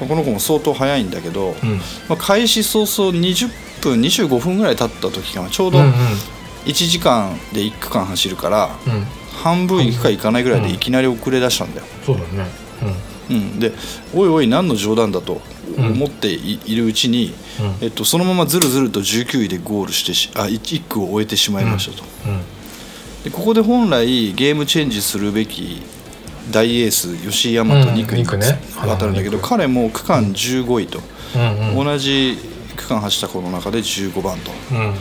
[0.00, 1.68] まあこの子も相当速いんだけど、うん。
[1.70, 1.76] うん
[2.08, 3.48] まあ、開始早々20
[3.82, 5.92] 分25分ぐらい経った時かなちょうどうんうん。
[6.64, 9.06] 1時間で1区間走るから、うん。
[9.42, 12.50] 半分行くか行かないぐらいでいきなり遅れ出したんだよ、そうだね。
[12.82, 12.94] うん、
[13.58, 13.72] で
[14.14, 15.40] おいおい何の冗談だと
[15.76, 17.84] 思ってい,、るうちに、うん。
[17.84, 22.32] えっと、そのままずるずると19位でゴールしてしあ 1, 区を終えてしまいましたと、うん。
[22.32, 22.40] うん。
[23.24, 25.82] でここで本来ゲームチェンジするべき
[26.50, 28.26] 大エース吉井大和2区にうん。
[28.26, 28.60] 二区ね。
[28.80, 31.00] 当たるんだけど、彼も区間15位と、
[31.36, 31.84] うんうん。
[31.84, 32.38] 同じ
[32.76, 34.50] 区間走った子の中で15番と。
[34.72, 34.94] うん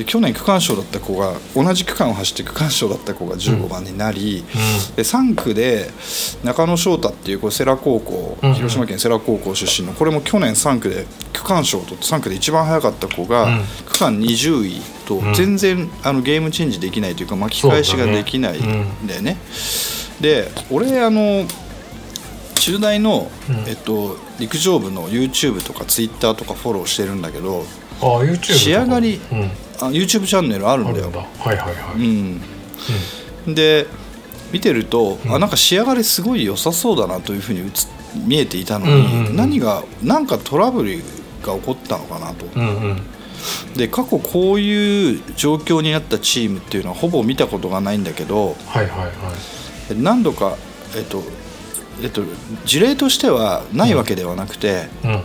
[0.00, 4.42] で去年区間賞だった子が同じ区間を走って区間賞だった子が15番になり、
[4.96, 5.90] で3区で
[6.42, 8.48] 中野翔太っていうこれ世羅高校、うん。
[8.48, 8.54] うん。
[8.54, 13.64] 広島県世羅高校出身のこれも去年3区で区間賞を取って3区で一番速かった子が、うん。
[13.84, 15.34] 区間20位とうん。
[15.34, 19.36] 全然、あのゲームチェンジできないというか巻き返しができないんだよね。
[20.18, 21.44] で俺あの
[22.54, 23.68] 中大の、うん。
[23.68, 27.66] えっと、陸上部の YouTube とか Twitter とかフォローしてるんだけど
[28.00, 31.10] ああ仕上がりうんあ YouTube チャンネルあるんだよ。
[31.38, 32.00] はいはいはい、
[33.46, 33.86] うん、で
[34.52, 35.34] 見てると、うん。
[35.34, 37.70] あなんか仕上がりすごい良さそうだなというふうに
[38.26, 39.36] 見えていたのに、うんうんうん。
[39.36, 40.98] 何が何かトラブル
[41.42, 43.02] が起こったのかなと、うんうん。
[43.76, 49.10] で過去こういう状況になったチームっていうのはほぼ見たことがないんだけどはいはいはい。
[49.96, 50.56] 何度か、
[50.96, 51.22] えっと
[52.02, 52.22] えっと、
[52.64, 55.22] 事例としてはないわけではなくて、うん。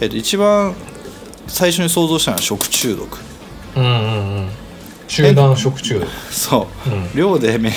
[0.00, 0.74] えっと、一番
[1.46, 3.29] 最初に想像したのは食中毒
[3.76, 4.48] うんうんうん。
[5.08, 6.00] 集団食中。
[6.00, 7.16] 毒そう、うん。
[7.16, 7.72] 寮でめ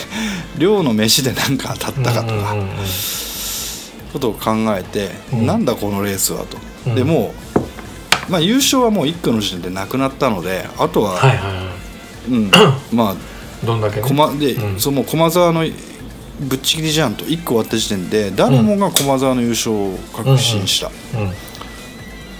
[0.57, 2.75] 寮の飯で何か当たったかとか、うんうんうん
[4.13, 5.47] ことを考えて、うん。
[5.47, 6.95] なんだこのレースはと、うん。
[6.95, 7.33] でも
[8.29, 11.63] う、まあ、優勝はもう1区の時点でなくなったのであとは、はいはいは
[12.29, 12.51] うん、
[12.95, 14.79] まいどんだけ駒で、うん。
[14.79, 15.65] その駒沢の
[16.41, 17.25] ぶっちぎりじゃんと。
[17.25, 21.33] 1区終わった時点で誰もが駒沢の優勝を確信した、うん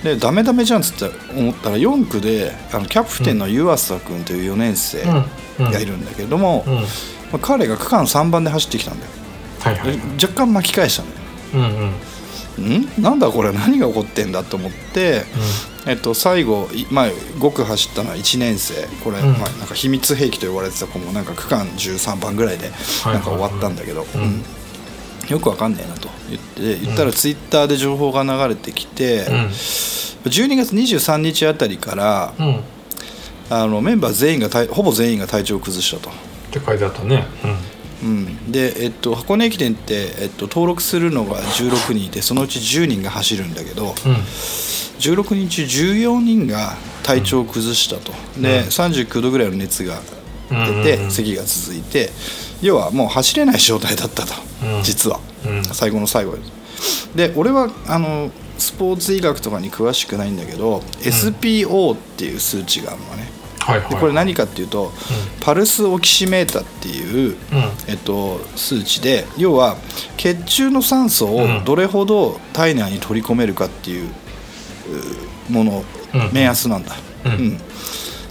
[0.03, 5.25] でダメダメじゃんっつって思ったら4区であのキャプテンの湯浅君という4年生うん。
[5.65, 5.71] うん。
[5.71, 6.75] がいるんだけれども、うん。
[6.75, 6.81] ま
[7.35, 9.11] あ、彼が区間3番で走ってきたんだよ。
[9.61, 11.21] はいはいで若干巻き返したんだよ。
[11.53, 12.81] うんうん。
[12.81, 13.01] ん？
[13.01, 13.53] なんだこれ？
[13.53, 15.23] 何が起こってんだと思って、
[15.85, 18.73] えっと、最後、いまあ、5区走ったのは1年生。
[19.03, 19.33] これ、うん。
[19.39, 22.69] まあ、なんか秘密兵器と呼ばれてた子もなんか区間13番ぐらいで
[23.03, 23.13] はい。
[23.13, 24.21] なんか終わったんだけど、うん。
[24.21, 24.43] うん
[25.29, 29.36] よくわかんねえなと言って言ったらツイッターで情報が流れてきて、うん。
[30.25, 32.55] 12月23日あたりからうん。
[32.55, 32.62] っ
[33.49, 36.09] あのメンバー全員が体ほぼ全員が体調を崩したと。
[36.51, 37.25] て書いてあったね。
[38.03, 44.12] うん、で、えっと、箱根駅伝って、えっと、登録するのが16人いてそのうち10人が走るんだけど、うん。
[44.12, 44.17] うん
[45.03, 48.67] 16人中14人が体調を崩したと、でうん。
[48.67, 49.99] 39度ぐらいの熱が
[50.49, 50.84] 出うんうんうん。
[50.84, 52.10] て咳が続いて
[52.62, 54.34] 要はもう走れない状態だったと、
[54.77, 54.84] うん。
[54.84, 55.63] 実は、うん。
[55.63, 56.38] 最後の最後。
[57.15, 63.32] でで俺はあのスポーツ医学とかに詳しくないんだけど、SPO っていう数値があるのね。
[63.60, 63.89] はいはい。
[63.89, 64.91] でこれ何かっていうと、
[65.41, 67.38] パルスオキシメータっていう、うん。
[67.88, 69.77] えっと、数値で要は
[70.17, 71.63] 血中の酸素をうん。
[71.65, 74.10] どれほど体内に取り込めるかっていう
[75.49, 76.29] うもの、うん。
[76.34, 77.60] 目安なんだ、うん。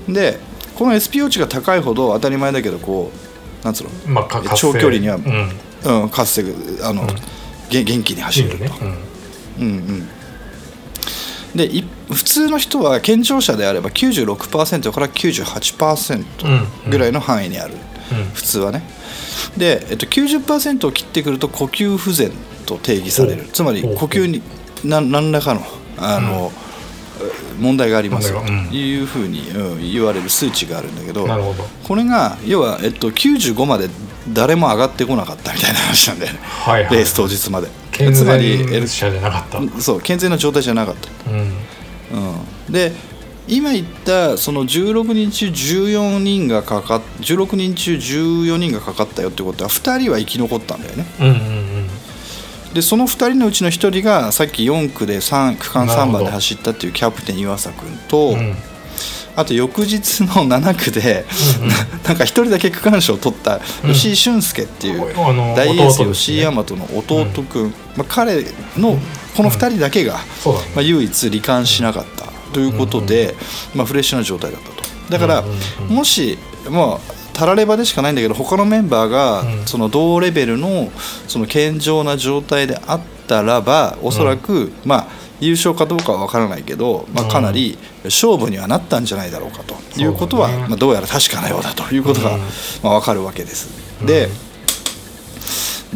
[0.08, 0.14] うん。
[0.14, 0.38] で
[0.76, 5.50] この SPO 値が高いほど当たり前だけどこうなんつうの、まあ長距離にはうん。
[5.84, 6.44] うん、活性
[6.84, 7.06] あの、ん。
[7.68, 8.60] げ元気に走いいよね。
[8.60, 8.76] れると、
[9.60, 10.08] うんうん。
[11.56, 17.74] でい普通の人は健常者であれば96%から98%ぐらいの範囲にある、
[18.12, 18.24] うん。
[18.32, 18.82] 普通はね。
[19.56, 22.32] で、えっと、90%を切ってくると呼吸不全
[22.66, 23.48] と定義される。
[23.52, 24.42] つまり呼吸に
[24.84, 25.62] 何何らかの
[25.98, 26.52] あの、
[27.60, 28.32] 問題があります。
[28.32, 31.26] よというふうに、うん言われる数値があるんだけど
[31.84, 33.88] これが要は、えっと、95まで
[34.32, 36.94] 誰も上がってこなかったみたいな話なんだよね、はいはい。
[36.94, 37.68] レース当日まで。
[37.90, 39.58] 健つまり全者じゃなかった。
[39.58, 41.34] うんそう健全な状態じゃなかった、う
[42.70, 42.92] ん、で
[43.48, 51.06] 今言ったその16人中14人がかかっ16人中14人がかかったよってことは2人は生き残ったんだよね。
[51.20, 51.71] うんうん
[52.74, 56.12] でその2人のうちの1人がさっき4区で3区間3なるほど。
[56.18, 58.38] 番で走ったっていうキャプテン岩佐君と、うん。
[58.38, 58.56] うん
[59.34, 61.24] あと翌日の7区で、
[61.58, 61.68] うんうん。
[62.04, 63.92] なんか1人だけ区間賞を取ったうん。
[63.94, 65.00] 吉井俊介っていう、
[65.56, 68.44] 大エース吉井大和の弟君、まあ、彼
[68.76, 68.98] の
[69.34, 70.66] この2人だけが、そうだね。
[70.74, 73.34] まあ、唯一罹患しなかったということで、
[73.74, 74.82] まあ、フレッシュな状態だったと。
[75.08, 75.56] だから、うんうん
[75.88, 75.96] うん。
[75.96, 79.66] もしまあたらればでしかないんだけど他のメンバーがうん。
[79.66, 80.90] その同レベルの
[81.28, 89.74] その健常な状態であったらばおそらく、まあ優勝かどうかは分からないけど、まあ、かなり勝負にはなったんじゃないだろうかと。
[90.00, 91.92] いうことは、まあ、どうやら確かなようだと。
[91.92, 92.40] いうことが、うん。
[92.84, 93.68] まあ、分かるわけです。
[94.06, 94.28] で、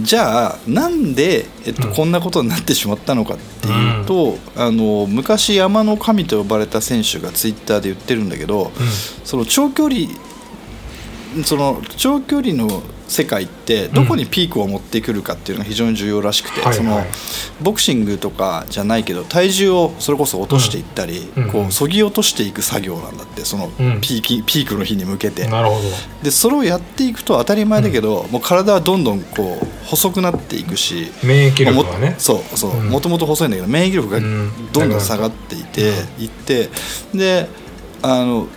[0.00, 1.94] じゃあなんで、えっとうん。
[1.94, 8.70] こんなことになってしまったのかっていうと、あの昔山の神と呼ばれた選手がツイッターで言ってるんだけど、うん。
[9.24, 10.08] その長距離
[11.44, 17.06] その長距離の世界ってどこにピークを持ってくるかっていうのが非常に重要らしくて、はいそのはい
[17.62, 21.44] ボクシングとかじゃないけど体重をそれこそ落としていったり、うん。
[21.44, 24.00] うんこうそぎ落としていく作業なんだってそのうん。
[24.00, 25.46] ピーキ、ピークの日に向けて。
[25.46, 25.82] なるほど。
[26.22, 32.16] でそれをやっていくと当たり前だけど、もう体はどんどんこう細くなっていくし免疫力がね。
[32.18, 32.88] そうそううん。
[32.88, 34.72] もともと細いんだけど免疫力がうん。
[34.72, 36.68] どんどん下がっていて、いって
[37.14, 37.48] で
[38.02, 38.48] あの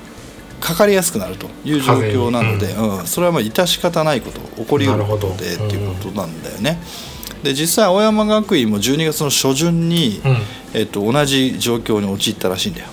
[0.60, 3.08] かかりやすくなるという状況なので、風うん。
[3.08, 6.80] それはまあ致し方ないこと起こりうることでっていうことなんだよね。
[7.43, 10.38] で実際青山学院も12月の初旬に、うん。
[10.74, 12.88] えっと、同じ状況に陥ったらしいんだよ。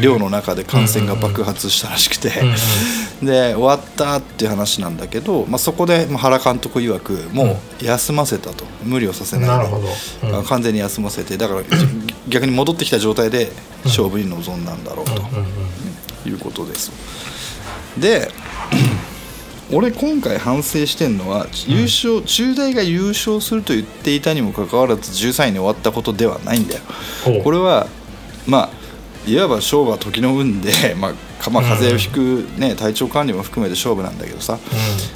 [0.00, 2.30] 寮の中で感染が爆発したらしくて、
[3.22, 8.64] で終わったっていう話なんだけど、まあ、そこでまあ原監督曰くもう休ませたと。
[8.82, 10.28] 無理をさせないで。
[10.28, 10.38] うん。
[10.40, 11.36] あ完全に休ませて。
[11.36, 11.62] だから
[12.28, 13.52] 逆に戻ってきた状態で
[13.84, 15.22] 勝負に臨んだんだろうと
[16.26, 16.90] いうことです。
[17.98, 18.30] で
[19.72, 26.80] 俺今回反省してんのは優勝、中大が優勝すると言っていたにもかかわらず13位に終わったことではないんだよ。
[27.42, 27.86] これは
[28.46, 28.82] まあ
[29.26, 34.58] いわば勝負は時の運で、 まあかまあ、風邪をひく、ね体調管理も含めて勝負なんだけどさ。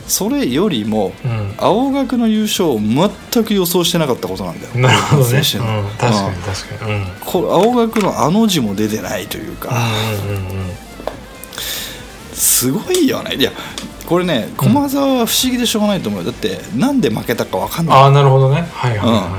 [0.09, 1.55] それよりも、うん。
[1.57, 4.73] 青学の優勝を全く予想してなかったことなんだよ。
[4.75, 5.89] うんなるほどね、確かにうん。
[5.91, 6.93] 確かに。
[6.93, 7.07] うん。
[7.21, 10.86] これ青学のあの字も出てないというか、うんうんうん
[12.37, 13.35] すごいよね。
[13.37, 13.51] いや
[14.07, 16.31] これね駒澤は不思議でしょうがないと思うよ。
[16.31, 17.97] だってなんで負けたか分かんない。
[17.97, 18.69] ああなるほどね。
[18.73, 19.39] はいはいは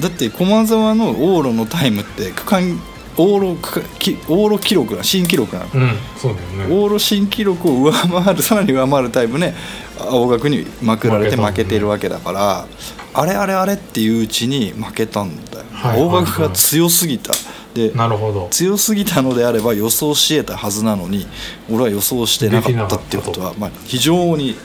[0.00, 2.80] だって駒澤の往路のタイムって区間
[3.16, 5.66] 往路区間き往路記録な新記録なの。
[5.66, 6.74] いうんそうだよね。
[6.74, 9.54] 往路新記録を上回るさらに上回るタイムね
[9.98, 12.66] 青学にまくられて負けてるわけだから
[13.14, 16.00] あれあれあれっていううちに負けたんだよ、はい。
[16.00, 17.32] 青学が強すぎた
[17.78, 18.48] でなるほど。
[18.50, 21.26] 強すぎたのであれば予想し得たはずなのに
[21.70, 24.56] 俺は予想してなかったっていうことはまあ、非常に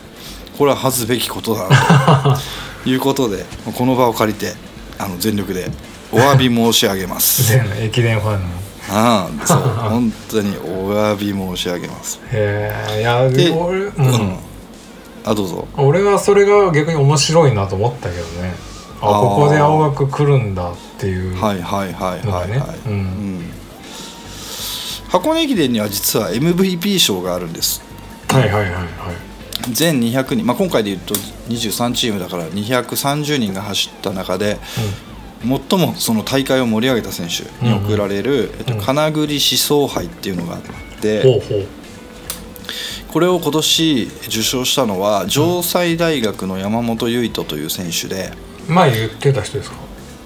[0.58, 2.40] これは恥ずべきことだなと。
[2.90, 3.46] いうことで
[3.78, 4.54] この場を借りて
[5.00, 5.72] あの全力で
[6.12, 7.52] お詫び申し上げます。
[7.54, 8.48] で駅伝ファンの。
[8.90, 9.58] ああそう。
[9.90, 12.20] 本当にお詫び申し上げます。
[12.32, 14.06] へえいやで俺、ううん。
[14.06, 14.38] ん、
[15.24, 15.68] あどうぞ。
[15.78, 18.54] 俺はそれが逆に面白いなと思ったけどね。
[19.02, 22.26] あここで青学来るんだっていうはいはいはいはいはい。
[22.26, 22.80] のがね。
[22.86, 22.92] うん。
[22.94, 23.52] うん。
[25.10, 27.82] 箱根駅伝には実は MVP 賞があるんです。
[28.30, 28.88] はいはいはいはい。
[29.72, 31.14] 全200人、まあ、今回でいうと
[31.50, 34.58] 23チームだから230人が走った中で
[35.42, 38.82] 最もその大会を盛り上げた選手に贈られる、えっと、うん。
[38.82, 41.68] 金栗思想杯っていうのがあっほて、うほう。
[43.10, 48.32] これを今年受賞したのは城西大学の山本唯斗という選手で、
[48.68, 49.83] 前言ってた人ですか？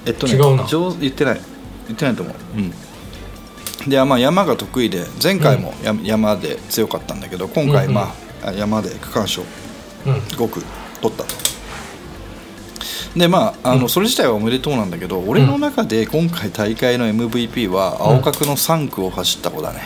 [0.07, 0.65] えっとね、違うな。
[0.65, 1.41] 上言ってない。
[1.87, 7.93] 言ってないと思う、うん、で、まあ、山が得意で前回もや山で強かったんだけど今回、うんうん。
[7.95, 9.43] まあ、山で区間賞
[10.05, 10.13] うん。
[10.13, 10.63] 5区
[11.01, 11.47] 取ったと。
[13.15, 13.89] でまああの、うん。
[13.89, 19.81] それ自体はおめでとうなんだけど俺の中で今回大会の MVP は青学の3区を走った子だね、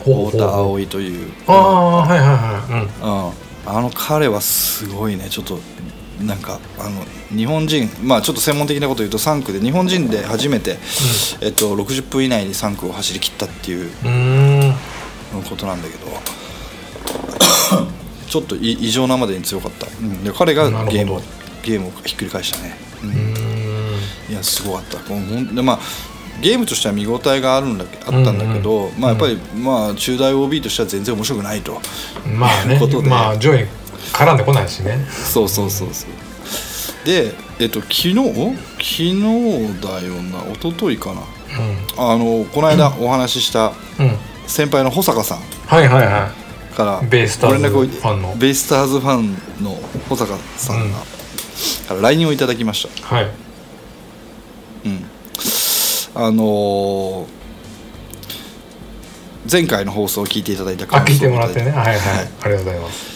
[0.00, 0.30] ほうほうほう。
[0.32, 3.66] 太田葵という、ああはいはいはい。
[3.66, 5.28] うん、あの彼はすごいね。
[5.28, 5.60] ちょっと
[6.20, 7.04] なんかあの
[7.36, 10.78] 日本人まあちょっと専門的なこと言うと3区で日本人で初めて、
[11.42, 13.90] えっと、60分以内に3区を走り切ったっていう
[15.48, 16.06] ことなんだけど。
[18.26, 21.22] ちょっとい異常なまでに強かった、うん、で彼がゲームを
[21.62, 23.34] ゲームをひっくり返したね、うん。
[24.28, 24.98] いやすごかった。
[24.98, 25.78] ほんでまあ
[26.40, 31.80] ゲームとしては見応えがあるんだけあったんだけど、まあ、やっぱり、まあ、中大 OB としては全然面白くないと。
[32.26, 32.78] まあね。
[32.78, 33.08] と いうことで。
[33.08, 33.66] まあ上位
[34.12, 34.98] 絡んでこないしね。
[35.10, 36.10] そうそうそうそう。
[37.06, 38.14] でえっと昨日？
[38.14, 38.24] 昨
[38.78, 39.20] 日
[39.80, 40.44] だよな。
[40.52, 41.22] 一昨日かな。
[41.96, 44.06] あのこの間お話ししたうん。
[44.06, 45.38] うん先輩の保坂さん。
[45.66, 46.30] はいはいは
[46.76, 48.36] からベイスターズファンの。
[48.36, 49.70] ベイスターズファンの
[50.08, 50.98] 保坂さんが、
[51.88, 53.18] から LINE をいただきました。
[53.18, 53.30] いはい。
[54.84, 55.04] うん。
[56.14, 57.26] あのー
[59.50, 61.70] 前回の放送を聞いていただいたあ聞いてもらってね。
[61.70, 62.28] ははいはい、はい。
[62.42, 63.15] ありがとうございます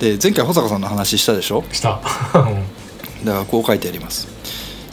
[0.00, 1.62] で前回保坂さんの話したでしょ？
[1.72, 2.00] した。
[2.32, 2.50] だか
[3.24, 4.26] らこう書いてあります。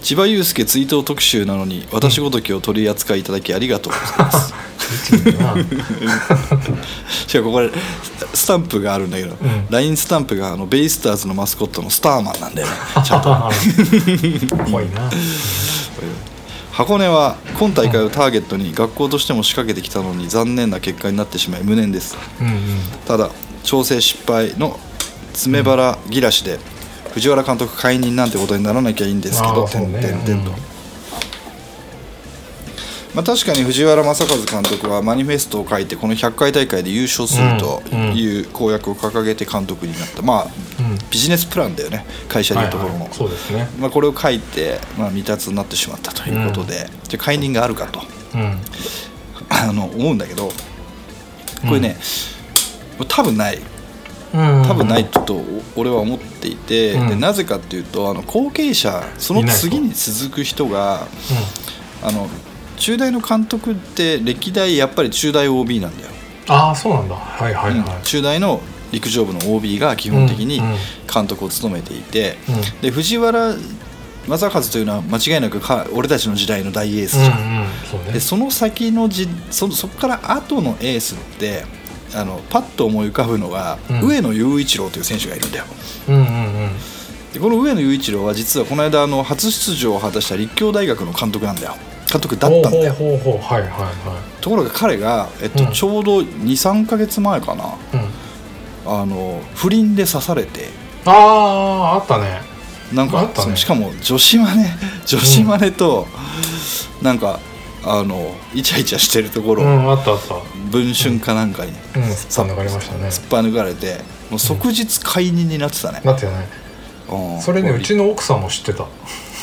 [0.01, 4.53] 千葉雄介追悼特集なのに私ごときを取り扱いいただきありがとうございます。
[7.27, 7.69] しかもこれ
[8.33, 9.37] スタンプがあるんだけど、ん。
[9.69, 12.73] LINE スタンプがあのベイスターズのマスコットのスターマンなんだよね
[13.05, 13.29] ちゃんと
[14.65, 15.09] 怖いな。
[16.71, 22.15] 箱根は今大会をターゲットに学校としても仕掛けてきたのに残念な結果になってしまい無念です。
[22.39, 22.47] うん。
[22.47, 22.59] うん。
[23.07, 23.29] ただ
[23.63, 24.79] 調整失敗の
[25.37, 26.57] 詰め腹ぎらしで
[27.13, 30.01] 藤原監督解任なんてことにならなきゃいいんですけどあーそうね。
[30.01, 30.49] 点々点と。
[30.49, 30.57] うん。
[33.15, 37.81] まあ、確かに藤原正和監督はマニフェストを書いてこの100回大会で優勝すると
[38.13, 40.47] いう公約を掲げて監督になった、まあ、
[41.09, 42.05] ビジネスプランだよね。
[42.27, 48.01] 会社でいうところの、はいはい、そうですね、まあ、これを書いて、まあ、未達になってしまったということで、うん、じゃ解任があるかと、
[48.35, 48.59] うん、
[49.49, 50.53] あの思うんだけどこ
[51.73, 51.97] れね、
[52.99, 53.59] うん、多分ない
[54.31, 55.41] 多分ないと
[55.75, 61.07] 俺は思っていて、でなぜかっていうとあの後継者その次に続く人が、
[62.03, 62.29] あの
[62.77, 66.09] 中大の監督って歴代やっぱり中大 OB なんだよ。
[66.47, 67.15] ああそうなんだ。
[67.15, 68.61] はいはいはい、うん、中大の
[68.91, 70.61] 陸上部の OB が基本的に
[71.11, 72.55] 監督を務めていて、うん。
[72.55, 73.55] うん、で藤原
[74.27, 81.63] 正和というのは間違いなくか俺たちの時代の大エースじゃん、うんうんそね、でその先のじそそこから後のエースって
[82.15, 85.65] あのパッと思い浮かぶのが、うん、上野雄一郎という選手がいるんだよ、
[86.07, 86.71] うんうんうん、
[87.33, 91.75] でこの上野雄一郎は実はこの間あの初出場を果たした立教大学の監督なんだよ。
[92.11, 92.93] 監督だったんだよ。
[92.93, 94.41] ほうほうはいはいはい。
[94.41, 100.69] ところが彼が、えっと、うん、ちょうど23か月前かな、うん、あの不倫で刺されて。
[101.05, 102.41] あああったね。
[102.93, 104.73] なんか、ね、しかも女子マネ
[105.05, 106.07] 女子マネと、
[106.99, 107.39] うん、なんか
[107.83, 110.35] あのイチャイチャしてるところ、うん、あったあった
[110.69, 113.11] 文春かなんかに、うん、すっぱ抜かれましたね。
[113.11, 113.97] すっぱ抜かれて
[114.29, 116.47] もう即日解任になってたね、なってたね、
[117.09, 118.83] うん、それねうちの奥さんも知ってた。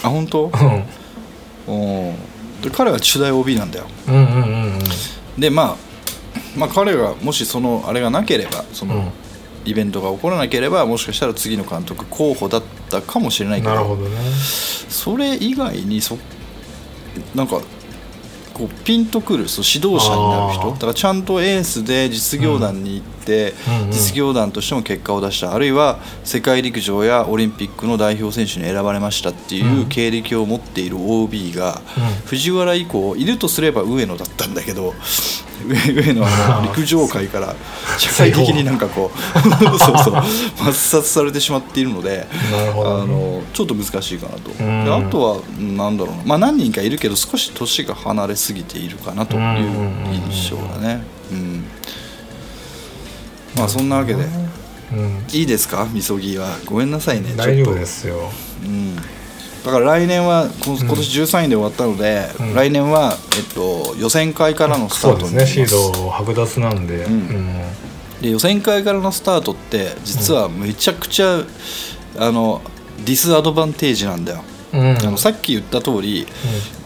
[0.03, 0.53] あ本当？
[1.67, 2.15] うん。
[2.63, 4.81] で彼は中大 OB なんだよ、うんうんうんうん、
[5.39, 5.77] でまあ
[6.57, 9.13] まあ彼がもしそのあれがなければその、
[9.67, 13.75] イベントが起こらなければもしかしたら次の監督候補だったかもしれないけど。
[13.75, 14.17] なるほど、ね、
[14.89, 16.17] それ以外にそ
[17.35, 17.61] なんか
[18.55, 20.71] こうピンとくるそう指導者になる人。
[20.71, 31.81] だからちゃんとエースで実業団に行って、うん、実業団としても結果を出した、あるいは世界陸上やオリンピックの代表選手に選ばれましたっていう経歴を持っている OB が、
[32.27, 34.95] 藤原以降いるとすれば上野だったんだけど
[35.67, 37.55] 上野は陸上界から
[37.99, 39.19] 社会的になんかこう
[39.79, 49.43] そうそう抹殺されてしまっているのであのちょっと難しいかなと、あとはなんだろうな、まあ、何人かいるけど少し年が離れすぎているかなという
[50.31, 51.03] 印象だね。
[51.33, 51.65] うん
[53.57, 54.25] まあそんなわけで、
[54.93, 55.89] うん、いいですか？
[55.93, 56.57] みそぎは。
[56.67, 57.35] ごめんなさいね。
[57.37, 58.31] 大丈夫ですよ、
[58.65, 59.03] うん、だ
[59.71, 65.67] から来年は今年13位で終わったので、うん、来年は、えっと、予選会からのスタートにそうですね。
[65.67, 67.07] シード剥奪なんで,、
[68.21, 71.43] で予選会からのスタートって実はめちゃくちゃ、
[72.19, 72.63] あの
[73.05, 76.27] ディスアドバンテージなんだようん、あのさっき言った通り、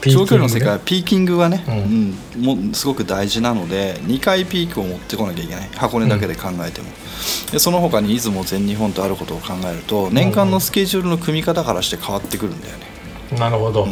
[0.05, 1.65] うん、長距離の世界はピーキングはね、
[2.37, 5.69] うん、もすごく大事なので2回ピークを持ってこなきゃいけない。
[5.75, 6.89] 箱根だけで考えても、
[7.51, 12.89] でその他に出雲全日本とあることを考えると年間のスケジュールの組み方からして変わってくるんだよね。
[13.39, 13.87] なるほど、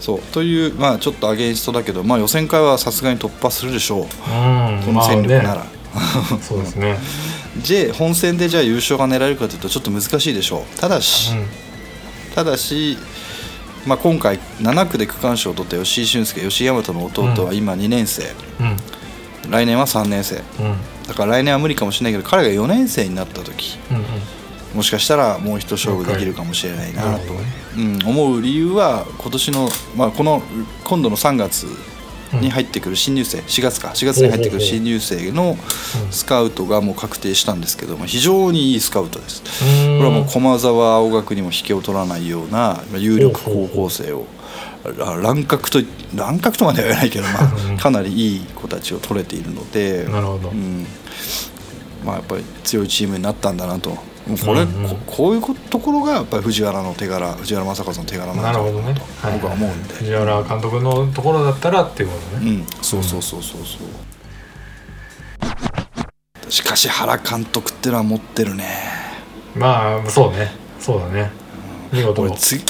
[0.00, 0.20] そう。
[0.20, 4.04] という、まあ、ちょっとアゲインストだけど、まあ、予選会はさすがに突破するでしょう、
[4.84, 5.66] この戦力なら。
[6.42, 6.98] そうですね。
[7.62, 10.80] J 本戦でじゃあ優勝が狙えるかというとちょっと難しいでしょう。
[10.80, 11.32] ただし、
[12.38, 12.96] ただし
[13.84, 18.22] まあ、今回7区で区間賞を取った吉井俊介吉井大和の弟は今2年生、
[18.60, 20.44] うん、来年は3年生、うん、
[21.08, 24.04] だから来年は無理かもしれないけど彼が4年生になった時、うんうん、
[24.74, 27.24] もしかしたらもう一勝負できるかもしれないなと、
[27.76, 30.42] うん、思う理由は今年の、まあ、この
[30.84, 31.66] 今度の3月
[32.34, 33.88] に入ってくる新入生4月か。
[33.88, 35.56] 4月に入ってくる新入生の
[36.10, 39.42] スカウトがもう確定したんですけども非常にいいスカウトです。
[39.42, 44.26] これはもう駒澤青学にも引けを取らないような有力高校生を
[45.22, 45.80] 乱獲と
[46.14, 50.86] 乱獲とまでは言わないけど、まあ、かなりいい子たちを取れているのでなるほど、うん
[52.04, 53.90] まあ、やっぱり強いチームになったんだなと。
[53.90, 54.84] これ、うん。
[54.84, 58.64] うん、ここういうところがやっぱり藤原の手柄藤原正和の手柄なんだなと
[59.32, 63.78] 僕は思うんで、藤原監督のところだったらっていうことね、うん、そうそうそうそうそ
[66.46, 68.66] う、しかし原監督ってのは持ってるね。
[69.56, 70.52] まあそうね。
[70.78, 71.30] そうだね、
[71.90, 72.62] 見事俺次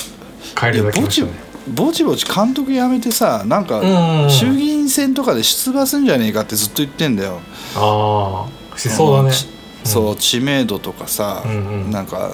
[0.54, 1.32] 帰りだきましたね。
[1.74, 3.82] ぼちぼち監督辞めてさなんか
[4.30, 7.40] 衆議院選とかで出馬すんじゃねえかってずっと言ってんだよ。
[7.76, 9.30] ああしそうだね。
[9.84, 12.32] そう知名度とかさ、うんうん、なんか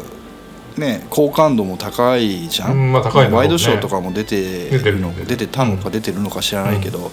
[0.77, 7.11] ね好感度も高いじゃん、うんまあ高いね、ワイドショーとかも出てるの出てたのか出てるのか知らないけど、うん、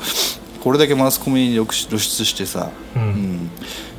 [0.62, 3.50] これだけマスコミに露出してさ、うん、うん、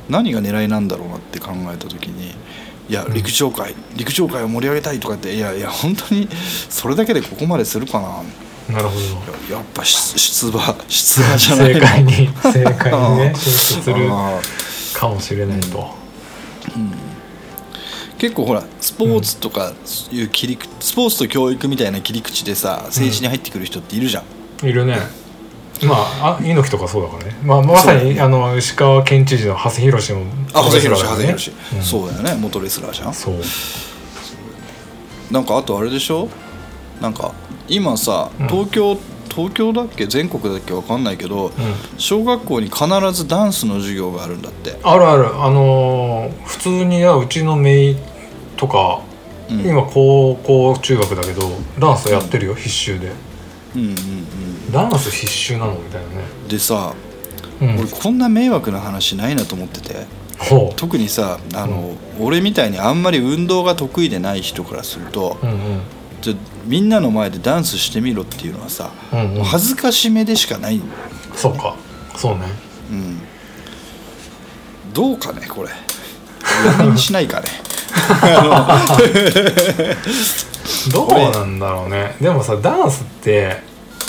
[0.09, 2.35] 何が狙いなんだろうなって考えた時に
[2.89, 6.27] いや陸上界、陸上界を盛り上げたいとかっていやいや本当に
[6.69, 8.75] それだけでここまでするかな。
[8.75, 9.53] なるほど。
[9.53, 14.09] やっぱ出馬出馬じゃない正解に正解にね 出世する
[14.93, 15.91] かもしれないと。
[18.17, 19.73] 結構ほらスポーツとか
[20.11, 24.23] いう切り口、スポーツと教育みたいな切り口でさ政治に入ってくる人っているじゃ
[24.61, 24.97] ん、いるね。
[25.83, 32.35] まああ猪木とかそうだからね、まあ、まさにあの石川県知事の長谷博もあ長谷博プロ長谷レスラーだ博、そうだよね。
[32.39, 33.13] 元レスラーじゃんうん。
[33.13, 33.35] そう。
[35.31, 36.29] なんかあとあれでしょ？
[37.01, 37.33] なんか
[37.67, 38.47] 今さうん。
[38.47, 38.97] 東京、
[39.35, 40.05] 東京だっけ？
[40.05, 40.73] 全国だっけ？
[40.73, 41.51] わかんないけど、
[41.97, 45.27] 小学校に必ずダンスの授業があるんだって、あるある。
[45.41, 47.97] あのー普通にはうちのメイ
[48.57, 49.01] とか、
[49.49, 53.11] うん、今高校中学だけどダンスやってるよ、必修で。
[53.75, 54.71] うんうんうん。
[54.71, 56.15] ダンス必修なのみたいなね。
[56.47, 56.93] でさ、
[57.61, 57.75] うん。
[57.79, 60.05] 俺こんな迷惑な話ないなと思ってて。
[60.37, 65.81] ほ特にさあの、俺みたいにあんまり運動が得意でない人からすると、ううんうん
[66.23, 66.33] じゃ
[66.65, 69.43] みんなの前でダンスしてみろっていうのはさ、うんうん。
[69.43, 70.83] 恥ずかしめでしかない、うん、
[71.35, 71.75] そうか。
[72.15, 72.43] そうね。
[74.93, 75.69] どうかねこれ。
[75.69, 75.75] や
[76.85, 77.47] めにしないかね。
[80.93, 82.15] どうなんだろうね。
[82.21, 83.57] でもさダンスって、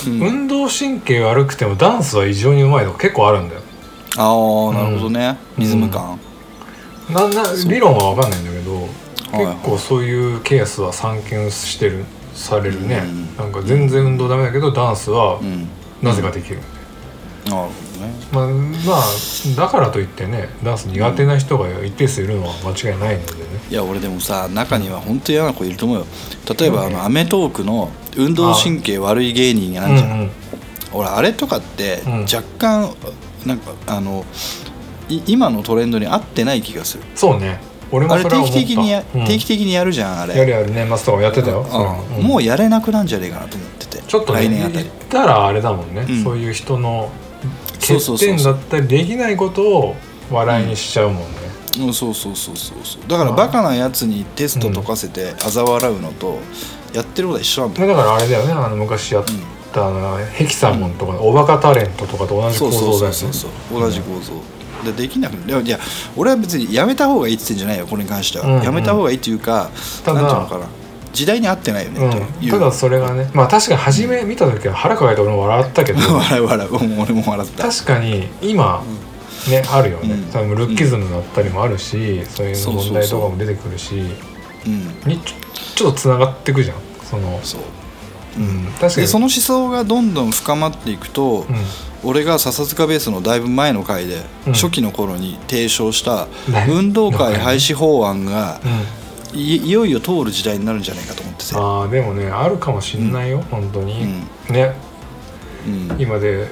[0.07, 0.21] うん。
[0.21, 3.63] 運動神経悪くてもダンスは異常にうまいとか結構あるんだよ。
[4.17, 4.25] ああ
[4.73, 6.21] なるほどね、リズム感、
[7.11, 8.89] なな理論は分かんないんだけど、
[9.37, 12.05] 結構そういうケースは散見してる
[12.35, 13.37] されるね、うん。
[13.37, 15.69] なんか全然運動ダメだけどダンスはうん。
[16.03, 16.59] なぜかできる、
[17.47, 17.69] なるほ
[18.31, 18.53] まあま
[18.99, 19.03] あ
[19.57, 26.07] だからといってねダンス苦手な人が一定数いるのは間違いないのでね、いや俺でもさ中には本当嫌な子いると思うよ。
[26.59, 30.19] 例えばあの『アメトーーク』の運動神経悪い芸人があるじゃん、うん。
[30.19, 30.31] うん。
[30.93, 32.21] 俺あれとかってうん。
[32.25, 32.95] 若干
[33.47, 34.27] なんかあの
[35.09, 37.05] い今のトレンドに合ってない気がする。
[37.15, 37.61] そうね
[37.91, 39.25] 俺もあれ定期的にや、うん。
[39.25, 40.37] 定期的にやるじゃんあれ。
[40.37, 41.67] やるやる年末とかもやってたよ、
[42.13, 42.25] うんうん。
[42.25, 43.99] もうやれなくなんじゃねえかなと思ってて。
[44.03, 44.85] ちょっとね来年あたり。
[44.85, 46.25] 言ったらあれだもんね、うん。
[46.25, 47.11] そういう人の
[47.79, 49.97] そうそうそう欠点だったりできないことを
[50.31, 51.27] 笑いにしちゃうもんね、
[51.81, 51.93] うん。
[51.93, 53.09] そうそうそうそうそう。
[53.09, 56.39] だからバカなやつにテスト解かせて嘲笑うのと
[56.93, 57.89] やってることは一緒なんだよ。
[57.89, 58.53] だからあれだよね。
[58.53, 59.25] あの昔やっ
[59.73, 63.81] たあのヘキサゴンとかのおバカタレントとかと同じ構そうそう造だよねそうそうそう。
[63.81, 64.33] 同じ構造
[64.85, 65.79] でできなくいやいや
[66.17, 68.63] 俺は別にやめた方がいいって言ってんじゃないよこれに関しては、うんうん。
[68.63, 69.71] やめた方がいいっていうか
[70.05, 70.67] ただなんていうのかな。
[71.13, 72.51] 時代に合ってないよね、とうん、いう。
[72.51, 76.01] ただそれがねまあ確かに初め見た時は腹抱えて俺も笑ったけど。
[76.01, 76.85] 笑う笑う。
[76.85, 77.69] うん俺も笑った。
[77.69, 78.83] 確かに今
[79.49, 80.25] ねあるよね、うん。
[80.33, 83.95] 多分ルッキズムだったりもあるし、そういう問題とかも出てくるし。
[84.67, 84.89] うん。
[85.07, 85.37] にちょ
[85.77, 86.77] ちょっとつながっていくじゃん。
[87.05, 87.59] そのそ
[88.37, 88.97] ううん確かに。
[88.97, 91.57] でその思想がどんどん深まっていくと、うん。
[92.07, 94.53] 俺が笹塚ベースのだいぶ前の回で、うん。
[94.53, 96.29] 初期の頃に提唱した
[96.69, 99.05] 運動会廃止法案がうん。
[99.37, 104.77] いいよいよ通る時代になるんじゃないかと思ってて、ああでもねあるかもしんないよ、本当に、ね。
[105.67, 105.97] うん。
[105.99, 106.47] 今で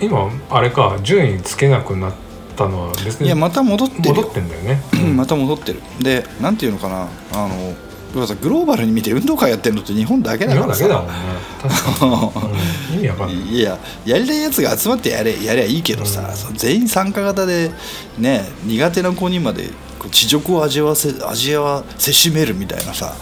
[0.00, 2.12] 今あれか順位つけなくなっ
[2.56, 4.14] たのは別にいやまた戻ってるよ。
[4.16, 4.82] 戻ってんだよね。
[4.94, 5.82] うんまた戻ってる。
[6.00, 7.72] でなんていうのかなあの
[8.12, 10.84] グローバルに見て運動会やってるのって日本だけだ日からさ。
[10.88, 12.58] 本だけだもんね。
[12.92, 13.36] うん、意味わかんない。
[13.54, 16.56] いややりたいやつが集まってやれやりゃいいけどさ、うん。
[16.56, 17.70] 全員参加型で
[18.18, 19.70] ね苦手な子にまで
[20.10, 23.14] 地獄を味わわせ味わわせしめるみたいなさ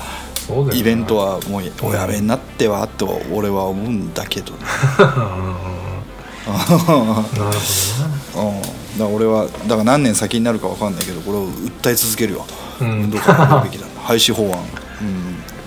[0.48, 0.76] ね。
[0.78, 4.58] イベントはもうおやめになってはとは俺は思うんだけどね、
[4.98, 12.44] なるほどなうん、だから俺はだから何年先になるか分かんないけどこれを訴え続けるよ、
[12.80, 12.90] うん。
[13.04, 14.56] 運動会やるべきだ廃止法案、うん、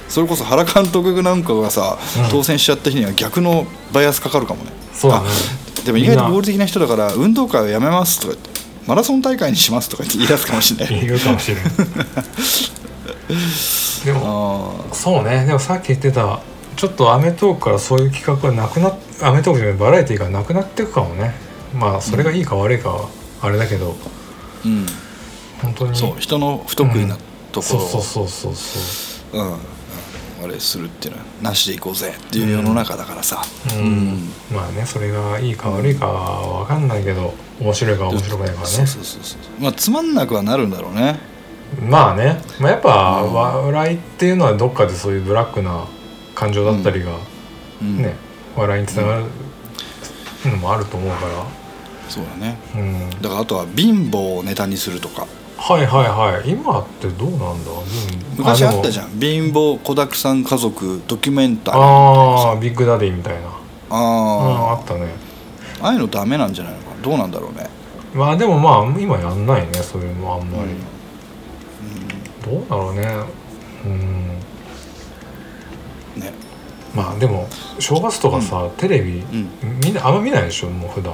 [0.09, 2.29] それこそ原監督なんかがさ、うん。
[2.29, 4.71] 当選しちゃった日には逆のバイアスかかるかもね。
[4.93, 5.27] そうだね。
[5.27, 8.36] あでも意外と合理的な人だから運動会をやめますとか
[8.88, 11.05] マラソン大会にしますとか言って言い出すかもしれない。
[11.05, 11.63] 言うかもしれない
[14.05, 15.45] でもあそうね。
[15.45, 16.39] でもさっき言ってた
[16.75, 21.34] ちょっと『アメトーーク』からそういう企画がなくなっ『アメトーーク』じゃないバラエティーがなくなっていくかもね。
[21.73, 23.09] まあそれがいいか悪いかは
[23.41, 23.95] あれだけど。
[24.65, 24.86] ーうん。
[25.61, 25.95] 本当に。
[25.95, 27.17] そう人の不得意な
[27.53, 29.43] ところを、そうそうそうそうう。
[29.43, 29.57] んうん。
[30.43, 34.29] あれするっていうのはなしでいこうぜっていう世の中だからさ、そううん。
[34.53, 38.67] まあねそれがいいか悪いかは分かんないけど面白いか面白くないかはね。
[38.67, 39.63] そうそうそうそう。
[39.63, 41.19] まあつまんなくはなるんだろうね。
[41.87, 43.33] まあね、まあ、やっぱうん。
[43.33, 45.87] 笑いっていうのはどっかでそういうブラックな
[46.35, 47.17] 感情だったりが
[47.81, 47.97] うん。
[47.97, 48.15] ね、
[48.57, 49.25] 笑いにつながる
[50.45, 51.45] のもあると思うから。
[52.09, 52.57] そうだね。
[52.75, 53.09] うん。
[53.21, 55.25] だからあとは貧乏をネタにするとか
[55.66, 56.49] はいはいはい。
[56.49, 57.57] 今ってどうなんだ、うん。
[58.38, 59.18] 昔あったじゃん。
[59.18, 63.47] 貧乏子だくさん家族ドキュメンタリーああビッグダディみたいな。
[63.89, 63.97] あうん
[64.70, 65.07] ああったね。
[65.82, 66.89] ああいうのダメなんじゃないのか？
[66.95, 67.70] などうなんだろうね。
[68.14, 70.72] まあでもまあ今やんないねそういうのあんまり、
[72.43, 73.07] どうだろうね。
[73.86, 74.28] うん。
[76.22, 76.34] ね。
[76.93, 77.47] まあでも
[77.80, 79.49] 正月とかさ、テレビ、うん。
[79.82, 80.70] みんなあんま見ないでしょ？
[80.70, 81.14] もう普段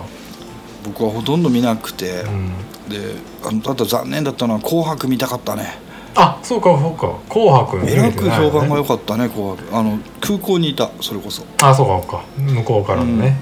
[0.90, 2.52] 僕はほとんど見なくて、うん。
[2.90, 5.78] であのあと残念だったのは「紅白」見たかったね。
[6.16, 11.44] あそうかそうか「紅白」見えらく評判が良ねかったね「紅白」あの空港にいたそれこそ。
[11.62, 12.22] あそうかそうか。
[12.38, 13.38] 向こうからのね、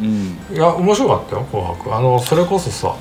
[0.00, 0.38] うん。
[0.54, 2.94] いや面白かったよ「紅白」あのそれこそさ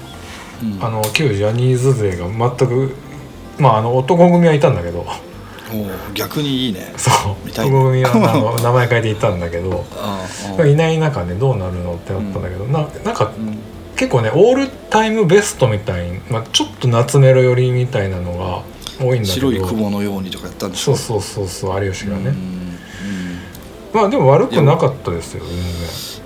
[0.62, 0.84] うん。
[0.84, 2.96] あの旧ジャニーズ勢が全く
[3.58, 5.06] まああの男組はいたんだけど。
[6.14, 6.94] 逆にいいね。
[6.96, 7.10] そ
[7.46, 7.50] う。
[7.50, 9.84] 男組はあの 名前変えていったんだけど。
[10.68, 13.58] いない中ねどうなるのってなったんだけど、ななんかうん
[13.96, 18.64] 結構ねオールタイムベストみたいに、まあ、ちょっと夏メロ寄りみたいなのが
[19.04, 19.52] 多いんだけど。
[19.52, 22.36] 白い雲のようにとかやったんでしょそうそうそうそう有吉がね、うんうん。
[23.94, 25.44] まあでも悪くなかったですよ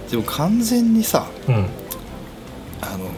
[0.09, 1.69] でも完全にさ全然
[2.81, 3.11] あのこ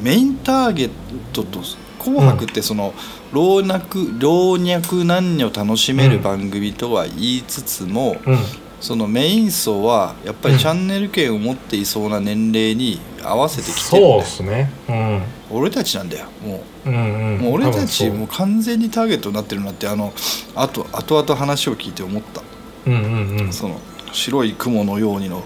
[0.00, 0.90] うメインターゲッ
[1.32, 1.60] トと
[2.00, 2.94] 「紅白」ってその、
[3.32, 8.38] 老若老若男女楽しめる番組とは言いつつも、うんうん
[8.80, 14.12] そのメイン層はやっぱりチャンネル権を持っていそうな年齢に合わせてきてるんだよ。
[14.14, 14.70] そうっすね。
[14.88, 15.22] うん。
[15.50, 16.90] 俺たちなんだよもう。
[16.90, 17.00] んうう,、
[17.36, 17.38] ん。
[17.38, 20.12] もう俺たちもう完全にターゲットになってるなってあの
[20.54, 22.40] あと後々話を聞いて思った。
[22.40, 22.46] そ
[22.86, 23.52] ううんうんうん。
[23.52, 23.80] その
[24.12, 25.42] 白い雲のようにの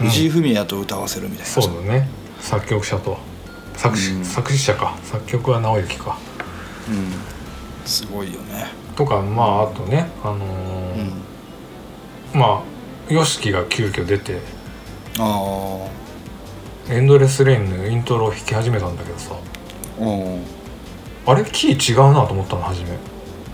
[0.00, 1.46] 藤井フミヤと歌わせるみたいな。
[1.46, 2.08] そうだね。
[2.40, 3.18] 作曲者と。
[3.76, 4.24] 作詞、うん。
[4.24, 4.96] 作詞者か。
[5.04, 6.18] 作曲は直之か。
[6.88, 7.12] うん。
[7.86, 8.66] すごいよね。
[8.96, 11.12] とかまああとねあのーうん
[12.34, 12.62] ま
[13.08, 14.38] あ YOSHIKI が急遽出て
[15.18, 15.86] あ
[16.90, 19.32] 「エンドレスレイン」のイントロを弾き始めたんだけどさ。
[20.00, 20.42] あうん。
[21.26, 22.88] あれキー違うなと思ったの初め。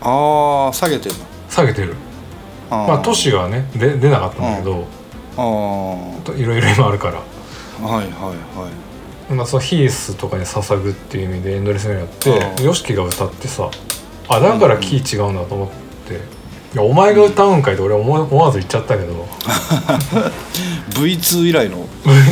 [0.01, 1.19] ああ下げてんの。
[1.49, 1.95] 下げてる。
[2.71, 2.89] あー。
[2.89, 4.87] まあ都市がねで出なかったんだけど
[5.37, 5.41] あ
[6.19, 7.15] あといろいろ今あるから。
[7.15, 7.23] は
[7.95, 9.33] いはいはい。
[9.33, 13.71] まあ、そのヒースとかに捧ぐっていう意味でエンドレスレインやって YOSHIKI が歌ってさ
[14.29, 15.69] あだからキー違うんだと思っ
[16.07, 16.21] て、
[16.75, 19.13] いやお前が歌うんかいって俺思わ思わず言っちゃったけど。
[20.91, 21.87] V2 以来の。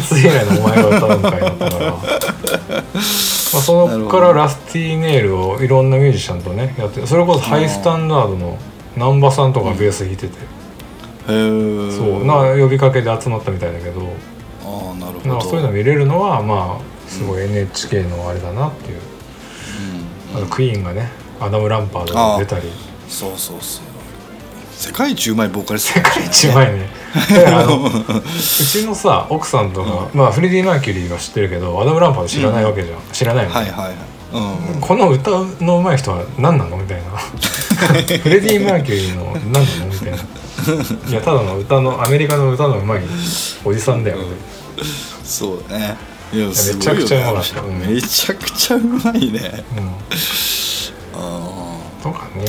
[0.09, 1.90] つ以来のお前が歌うんかいだったから。
[1.93, 8.59] まあそこからラスティーネイルをいろんなミュージシャンとねやってそれこそハイスタンダードの
[8.97, 10.36] 難波さんとかベース弾いてて、へ
[11.28, 12.24] えそう。
[12.24, 14.01] な呼びかけで集まったみたいだけど。
[14.64, 15.40] ああなるほど。
[15.40, 18.99] そういうの見れるのはまあすごい NHK のあれだなっていう、
[20.34, 20.38] うん。
[20.38, 22.68] あとクイーンがねアダム・ランバートが出たり。
[23.09, 23.91] そうそうそう
[24.83, 26.01] 世界一うまいボーカリスト。
[26.01, 26.89] 世界一うまいね。
[27.14, 33.95] うちのさ奥さんとか、まあフレディ・マーキュリーは知ってるけどアダム・ランバート知らないわけじゃん、知らないの、はいはいはい。
[34.33, 34.80] うん。
[34.80, 37.11] この歌の上手い人は何なのみたいな。
[38.18, 40.16] フレディ・マーキュリーの何なのみたいな。
[41.11, 43.09] いやただの歌のアメリカの歌の上手い
[43.64, 44.18] おじさんだよ、
[45.22, 45.97] そうだね。
[46.33, 47.61] いやめちゃくちゃうまかった。
[47.61, 47.78] うん。
[47.78, 49.64] めちゃくちゃうまいね。
[49.76, 49.91] うん、
[51.14, 52.45] あとかね。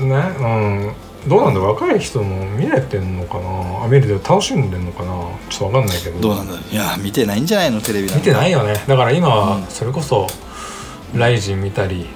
[0.00, 0.92] ねうん
[1.26, 3.84] どうなんだ若い人も見れてんのかな？
[3.84, 5.12] あ見れて楽しんでんのかな？
[5.48, 6.18] ちょっと分かんないけど。
[6.18, 7.80] あどうなんだいや見てないんじゃないの？
[7.80, 8.74] テレビ見てないいよね。
[8.86, 9.66] だから今はうん。
[9.68, 10.26] それこそ
[11.16, 12.06] 「ライジン」見たり。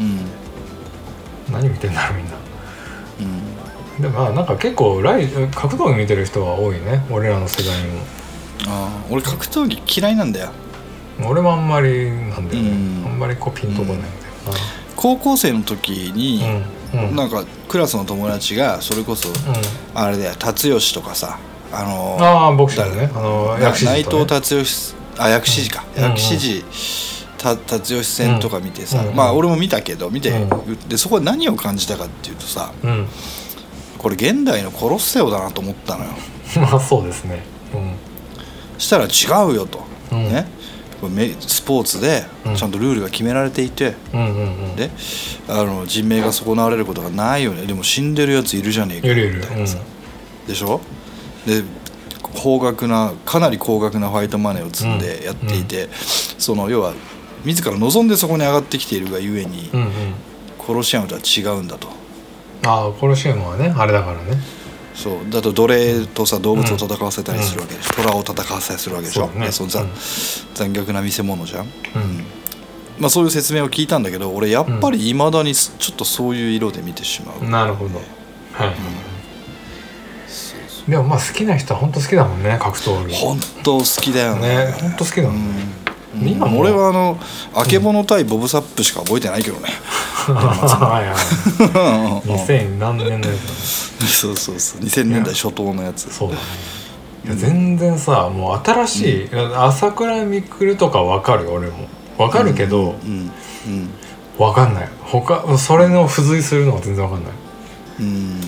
[0.00, 0.20] うん。
[1.52, 2.32] 何見てんだろうみんな。
[3.20, 4.02] うん。
[4.02, 7.04] でもまあなんか結構ライ格闘技見てる人は多いね。
[7.10, 8.00] 俺らの世代にも。
[8.66, 9.06] ああ。
[9.10, 10.50] 俺格闘技嫌いなんだよ。
[11.26, 13.12] 俺もあんまりなんだよね、うん。
[13.12, 14.12] あんまりこうピンとこないんだよ
[14.96, 19.34] 高校生の時に、うんなんかクラスの友達がそれこそうん。
[19.94, 21.38] あれだよ達吉とかさ
[21.72, 26.66] あのああボクシングねあの内藤達吉あ薬師寺か、うん薬師寺
[27.38, 29.14] た達吉戦とか見てさ、うん。
[29.14, 33.06] まあ俺も見たけど見て、うでそこで何を感じたかっていうとさうん。
[33.98, 36.10] これ現代のコロッセオだなと思ったのよ。
[36.56, 37.44] まあそうですね。
[37.74, 37.94] うん。
[38.78, 39.08] したら違
[39.50, 40.32] うよと、うん。
[40.32, 40.46] ね
[41.40, 42.56] スポーツでうん。
[42.56, 44.76] ちゃんとルールが決められていて、うんうんうん。
[44.76, 44.90] で
[45.48, 49.78] あの人命が損なわれることがないよねでも死んでるやついるじゃねえかみたいなさ。
[50.46, 50.80] でしょ？
[51.46, 51.62] で
[52.42, 55.88] 高額なかなり高額なファイトマネーを積んでやっていて、
[56.38, 56.92] その要は
[57.44, 59.90] 自ら望んでそこに上がってきているがゆえに、うんうん。
[60.58, 61.88] コロシアムとは違うんだと。
[62.64, 64.36] ああコロシウムはねあれだからね
[64.98, 69.26] そうだと奴隷とさ動物を戦わせたりするわけでしょ、虎を戦わせたりするわけでしょ。
[69.26, 69.70] そうだねでそうん。
[69.70, 71.70] 残虐な見せ物じゃん、うん。
[72.98, 78.00] まあ、そういう説明を聞いたんだけど俺やっぱりいまだにちょっとそういう色で見てしまう、なるほど。
[78.52, 78.74] はい、
[80.90, 83.14] でもまあ好きな人は本当好きだもんね格闘技。
[83.14, 84.66] う本当好きだよね。
[84.66, 85.62] ね本当好きだもんね、
[86.16, 86.28] うん。
[86.28, 87.20] 今も俺はあの
[87.54, 89.68] あけぼの対ボブサップしか覚えてないけどね、
[90.34, 94.80] 2000 何年のやつだねそうそうそう。
[94.80, 96.12] 2000年代初頭のやつ。
[96.12, 96.40] そうだね。
[97.24, 101.44] いや全然さもう新しい、朝倉未来とかわかる？
[101.44, 101.88] よ俺も。
[102.16, 103.30] わかるけど、うん
[103.66, 103.90] うん
[104.38, 104.88] わかんない。
[105.02, 107.32] 他それの付随するのは全然わかんない。
[108.00, 108.40] うん。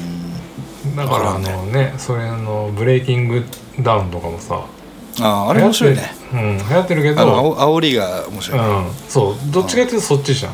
[0.97, 1.95] だからあのね。
[1.99, 3.45] それのブレイキング
[3.81, 4.61] ダウンとかもさ
[5.21, 6.15] あああれ面白いね。
[6.33, 8.87] うん流行ってるけあどのあお煽りが面白い、うん。
[9.09, 10.53] そうどっちかっていうとそっちじゃん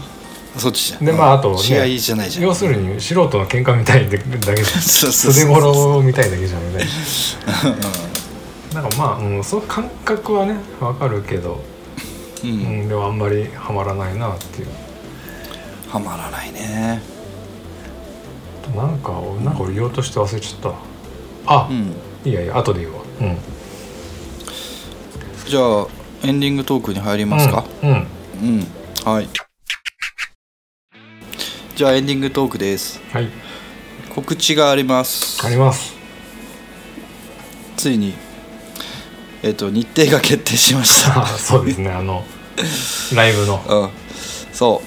[0.59, 1.05] そっちじゃん。
[1.05, 2.45] でまああとね試合じゃないじゃん。
[2.45, 4.57] 要するに素人の喧嘩みたいだけじゃん。
[4.83, 6.87] そうそうそう素手頃みたいだけじゃんみたい
[8.75, 8.83] な。
[8.83, 11.63] なんかまあ、うん、その感覚はねわかるけど、
[12.45, 14.69] ううんん、でもあんまりハマらないなっていう。
[15.89, 17.01] はまらないね。
[18.75, 19.13] なんか
[19.45, 20.75] なんか俺言おうとして忘れちゃった。
[21.47, 21.95] あ、うん。
[22.29, 23.03] いやいや後で言うわ。
[23.21, 23.39] うん。
[25.47, 25.87] じゃあ
[26.25, 27.65] エンディングトークに入りますか？
[27.83, 27.97] うん、うん。
[27.97, 28.01] う
[28.63, 28.67] ん、
[29.05, 29.29] はい
[31.77, 33.03] じゃあエンディングトークです。
[33.13, 33.29] はい。
[34.15, 35.47] 告知があります。
[35.47, 35.95] あります。
[37.77, 38.15] ついに
[39.43, 41.21] えっ、と日程が決定しました。
[41.21, 42.25] あ そうですねあの
[43.15, 43.63] ライブの。
[43.69, 43.91] うん。
[44.55, 44.83] そ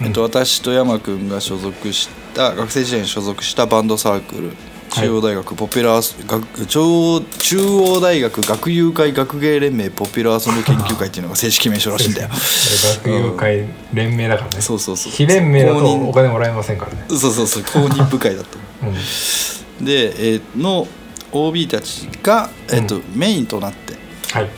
[0.00, 4.52] う、えっと私と山くんが所属した学生時代に所属したバンドサークル
[4.88, 12.28] 中央大学ポピュラース、学中央中央大学学友会学芸連盟ポピュラーソング研究会っていうのが正式名称らしいんだよ。
[13.04, 15.12] 学友会連盟だからね、そうそうそう。
[15.12, 17.62] 非連盟だと公認お金もらえませんからね、そうそうそう。
[17.64, 19.82] 公認部会だとう。
[19.82, 20.88] ん、で、えーの
[21.32, 23.94] OB たちが、えっとメインとなって
[24.32, 24.50] はい、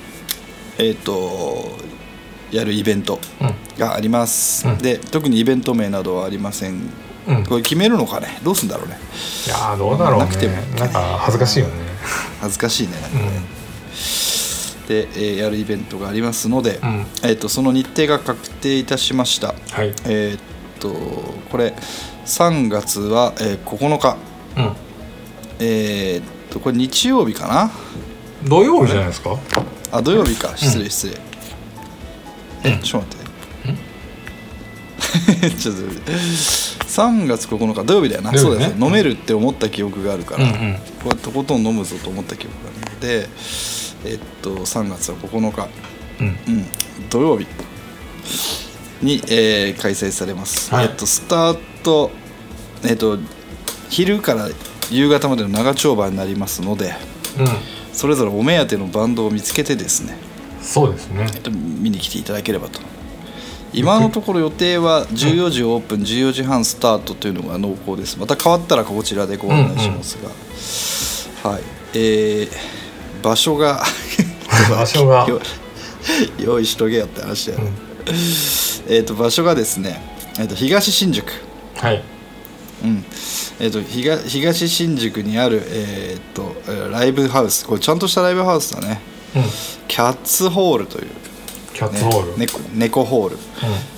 [0.79, 1.77] えっ、と
[2.53, 4.79] やるイベントうんがあります、うん。
[4.79, 6.81] で特にイベント名などはありません
[7.31, 8.39] うん、これ決めるのかね？
[8.43, 8.99] どうすんだろうね？
[9.47, 10.57] いやーどうだろうなくても。
[10.57, 11.73] ねなんか恥ずかしいよね。
[12.41, 12.95] 恥ずかしいね。
[13.01, 14.89] なんかねうん。
[14.89, 17.07] で、えーやるイベントがありますので、うん。
[17.23, 19.55] えっとその日程が確定いたしました。
[19.71, 19.95] はい。
[20.07, 20.91] えっと
[21.51, 21.75] これ
[22.27, 24.17] 3月は、えー9日。
[24.57, 24.73] うん。
[25.61, 27.71] えっとこれ日曜日かな？
[28.43, 29.37] 土曜日じゃないですか？
[29.93, 30.53] あ土曜日か。
[30.57, 31.21] 失礼失礼、
[32.65, 33.20] えちょっと待って
[35.59, 38.33] ちょっと待って3月9日土曜日だよな。
[38.33, 38.39] ね。
[38.39, 40.77] そうです飲めるって思った記憶があるから、うんうん。
[41.03, 43.29] これとことん飲むぞと思った記憶があるので
[44.05, 45.69] えっと3月は9日、
[46.21, 46.27] うん。
[46.27, 46.67] うん、
[47.09, 47.47] 土曜日。
[49.03, 50.85] に、えー開催されます、はい。
[50.87, 52.11] えっとスタート
[52.85, 53.19] えっと
[53.89, 54.49] 昼から
[54.91, 56.95] 夕方までの長丁場になりますので
[57.39, 57.49] うん。
[57.93, 60.17] それぞれお目当てのバンドを見つけてですね。
[60.63, 61.27] そうですね。
[61.35, 62.81] えっと見に来ていただければと
[63.73, 68.19] 今のところ予定は14時オープン14時半スタートというのが濃厚です。
[68.19, 70.19] また変わったらこちらでご案内します
[71.45, 71.63] が、はい。
[71.95, 72.81] えー
[73.23, 73.83] 場所が
[74.71, 75.27] 場所が。
[75.29, 75.41] よ
[76.39, 77.73] 用意しとけよって話だよね、
[78.89, 80.03] えっ、と場所がですね、
[80.39, 81.31] えー、と東新宿。
[81.77, 82.03] はい。
[82.83, 83.05] うん。
[83.61, 87.67] えー、と東東新宿にある、えー、とえーライブハウス。
[87.67, 89.01] これちゃんとしたライブハウスだね。
[89.37, 89.43] うん。
[89.87, 91.07] キャッツホールという、
[91.81, 93.37] キャッツホール、ね、猫猫ホール。
[93.37, 93.39] う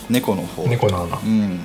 [0.09, 0.71] 猫のホーん、ル。
[0.71, 1.19] 猫の穴。
[1.19, 1.61] うん。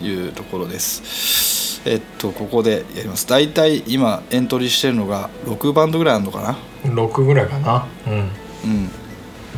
[0.00, 0.04] うん。
[0.04, 1.80] いうところです。
[1.88, 3.24] えっとここでやります。
[3.28, 6.58] 大体今エントリーしてるのが6バンドぐらいあるのかな
[6.92, 7.86] ？6ぐらいかな。
[8.08, 8.12] うん。
[8.14, 8.30] うん。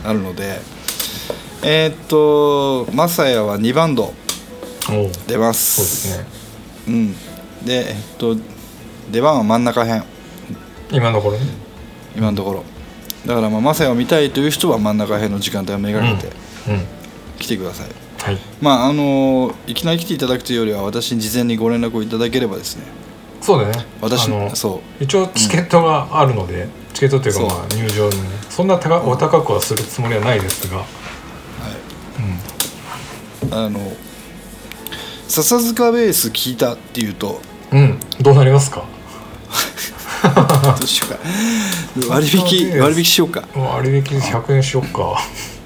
[0.04, 0.58] あるので。
[1.62, 4.12] えっとマサヤは2バンド
[5.26, 6.26] 出まそうですすね。
[6.88, 7.14] うん。
[7.64, 8.36] でえっと
[9.10, 10.02] 出番は真ん中辺。
[10.92, 11.46] 今のところね。
[12.14, 12.62] 今のところ
[13.26, 16.32] だからまあマサヤを見たいという人は真ん中辺の時間帯をめがけて
[16.68, 16.86] うん。
[17.38, 17.88] 来てください、
[18.22, 18.38] はい。
[18.62, 22.84] まああのいきなり来ていただくというよりは私に事前にご連絡をいただければですね。
[23.42, 23.84] そうだね。
[24.00, 25.04] 私あのそう。
[25.04, 28.30] 一応チケットがあるので、チケットというかまあ入場のね。
[28.48, 30.84] そんな高お高くはするつもりはないですが、
[33.50, 33.78] あの
[35.28, 38.84] 笹塚ベース聞いたっていうとうん、うん、どうなりますか？
[40.22, 42.14] どうしようか。
[42.14, 43.42] 割引割引しようか。
[43.54, 45.18] 割引100円しよっか。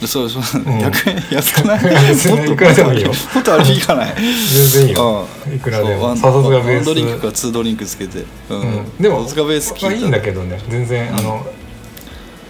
[0.06, 0.64] そうそう、ん。
[0.64, 1.82] 100円安くない？
[2.08, 3.08] 別にいくらでもいいよ。
[3.08, 4.14] もっと割引かない？
[4.14, 5.26] 全然いいよ。
[5.46, 5.54] うん。
[5.54, 6.02] いくらでも。
[6.04, 6.66] ワン笹塚ベース。
[6.76, 8.60] ワンドリンクかツードリンクつけて、うん。
[8.60, 10.60] うん、でも笹塚ベース聞いたまあいいんだけどね。
[10.68, 11.46] 全然、あの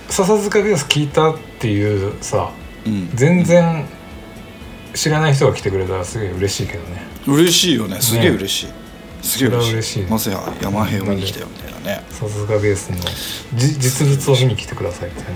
[0.09, 2.51] 笹塚ベース聞いたっていうさ
[2.87, 3.87] うん、全然
[4.95, 7.03] 知らない人が来てくれたらすげえ嬉しいけどね。
[7.27, 8.01] 嬉しいよね。
[8.01, 8.69] すげえ嬉しい、
[9.23, 12.05] すげえ嬉嬉しいまさや山平を見に来たよみたいなね。
[12.11, 12.99] 笹塚ベースの
[13.55, 15.27] じ実物を見に来てくださいってね。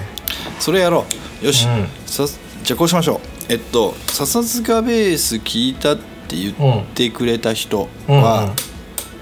[0.59, 1.05] それやろ
[1.43, 1.47] う。
[1.47, 1.89] よし、うん。
[2.07, 2.27] さ
[2.63, 3.53] じゃあこうしましょう。
[3.53, 8.55] えっと笹塚ベース聞いたって言ってくれた人は、うんうん。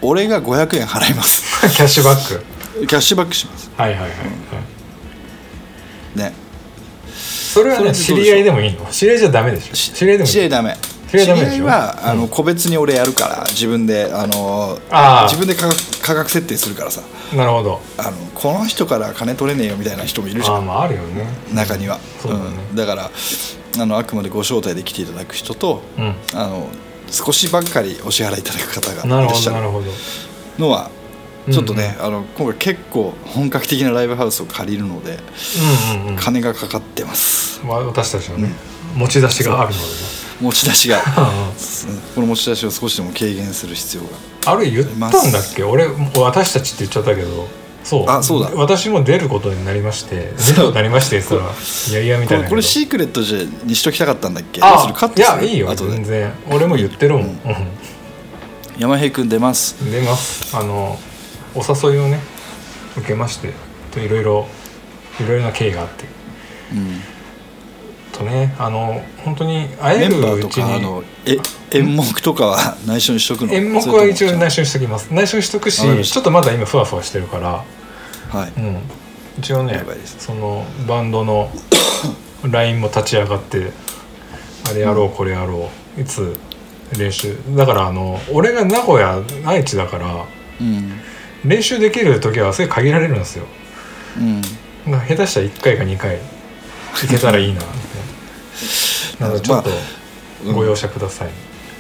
[0.03, 1.43] 俺が500円払います。
[1.75, 2.45] キャッシュバック。
[2.87, 3.71] キャッシュバックします。
[3.77, 4.15] はいはいはい、は
[6.17, 6.19] い。
[6.19, 6.33] ね。
[7.15, 8.87] それはね知り合いでもいいの？
[8.91, 9.75] 知り合いじゃダメでしょ。
[9.75, 10.33] 知り合いでもいい。
[10.33, 10.77] 知り合いダメ
[11.19, 14.79] 知り合いはあの個別に俺やるから自分であの
[15.29, 17.03] 自分で価格価格設定するからさ。
[17.35, 17.81] なるほど。
[17.99, 20.55] あのこの人から金取れねえよみたいな人もいるじゃん。
[20.57, 21.27] ああまああるよね。
[21.53, 21.99] 中には。
[22.21, 22.45] そうだね。
[22.73, 22.77] ん。
[22.77, 23.11] だから
[23.79, 26.15] あのあくまでご招待で来ていただく人とうん。
[26.35, 26.69] あの
[27.11, 29.71] 少しばっかりお支払いいただく方がないらっしゃる。
[30.59, 30.91] のは
[31.51, 35.19] ちょっとね、あの今回結構本格的なライブハウスを借りるので、
[35.95, 36.17] うんうんうん。
[36.17, 37.61] 金がかかってます。
[37.65, 38.53] まあ私たちのね、
[38.95, 40.12] 持ち出しがあるのでね
[40.43, 40.99] 持ち出しが。
[41.01, 41.05] うん
[42.15, 44.09] この持ち出しを少しでも軽減する必要が。
[44.53, 45.63] あれ言ったんだっけ？
[45.63, 45.87] 俺
[46.17, 47.49] 私たちって言っちゃったけど。
[47.85, 48.05] そう。
[48.09, 48.51] あそうだ。
[48.55, 50.33] 私も出ることになりまして。
[50.37, 51.45] 出ることになりましてそら
[51.91, 54.61] いやいやみたいなこれシークレットじゃにしときたかったんだっけ？
[54.61, 55.75] どうすあるカットいやいいよ。
[55.75, 56.33] 全然。
[56.51, 57.37] 俺も言ってるもん、うん。
[58.79, 59.77] 山平君出ます？
[59.91, 60.57] 出ます。
[60.57, 60.99] あの
[61.55, 62.21] お誘いをね
[62.97, 63.53] 受けまして。
[63.91, 64.47] といろいろ
[65.21, 66.05] いろいろな経緯があって。
[66.73, 67.01] うん
[68.25, 68.55] とね。
[68.59, 70.63] あの本当に会えるメンバーとうちに。
[70.65, 71.37] かあのえ
[71.79, 73.53] 演目とかは内緒にしとくの？
[73.53, 75.13] 演目は一応内緒にしときます。
[75.13, 77.65] 内緒にしとくしちょっとまだ今ふわふわしてるから。
[78.31, 78.53] はい。
[78.57, 78.79] うん。
[79.39, 79.83] 一応ね
[80.19, 81.51] そのバンドの
[82.45, 83.71] LINE も立ち上がって
[84.69, 86.37] あれやろうこれやろういつ
[86.99, 87.37] 練習？
[87.57, 90.27] だからあの俺が名古屋愛知だから
[90.61, 90.93] うん。
[91.45, 93.47] 練習できる時はすごい限られるんですよ。
[94.19, 94.43] うん。
[94.93, 96.19] な下手したら1回か2回
[97.01, 97.63] 行けたらいいな
[99.23, 99.71] ななのでちょっと
[100.47, 100.55] うん。
[100.55, 101.31] ご容赦ください、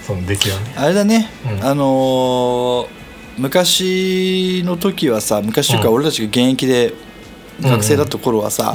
[0.07, 0.74] その出来はね。
[0.76, 1.64] あれだね、うん。
[1.64, 2.86] あのー
[3.38, 5.95] 昔の時はさ昔というかうん。
[5.95, 6.93] 俺たちが現役で
[7.62, 8.74] 学生だった頃はさ、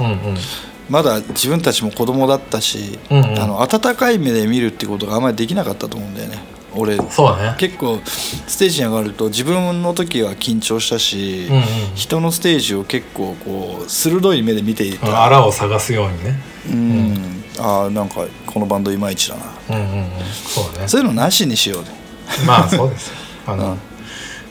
[0.89, 3.39] まだ自分たちも子供だったし、うんうん。
[3.39, 6.39] あの温かい目で見るってことがあんまりできなかったと思うんだよね。
[6.73, 7.55] 俺そうだね。
[7.59, 11.63] 結構ステージに上がると自分の時は緊張したし、うんうん。
[11.93, 16.39] 人のステージを結構こう鋭い目で見ていうんた、あらを探すようにね。
[16.71, 17.43] うん。
[17.46, 19.45] ああなんかこのバンドいまいちだな。
[19.69, 20.87] うんうんうんそうだね。
[20.87, 21.89] そういうのなしにしようね
[22.45, 23.15] まあそうですよ
[23.47, 23.77] あの、うん。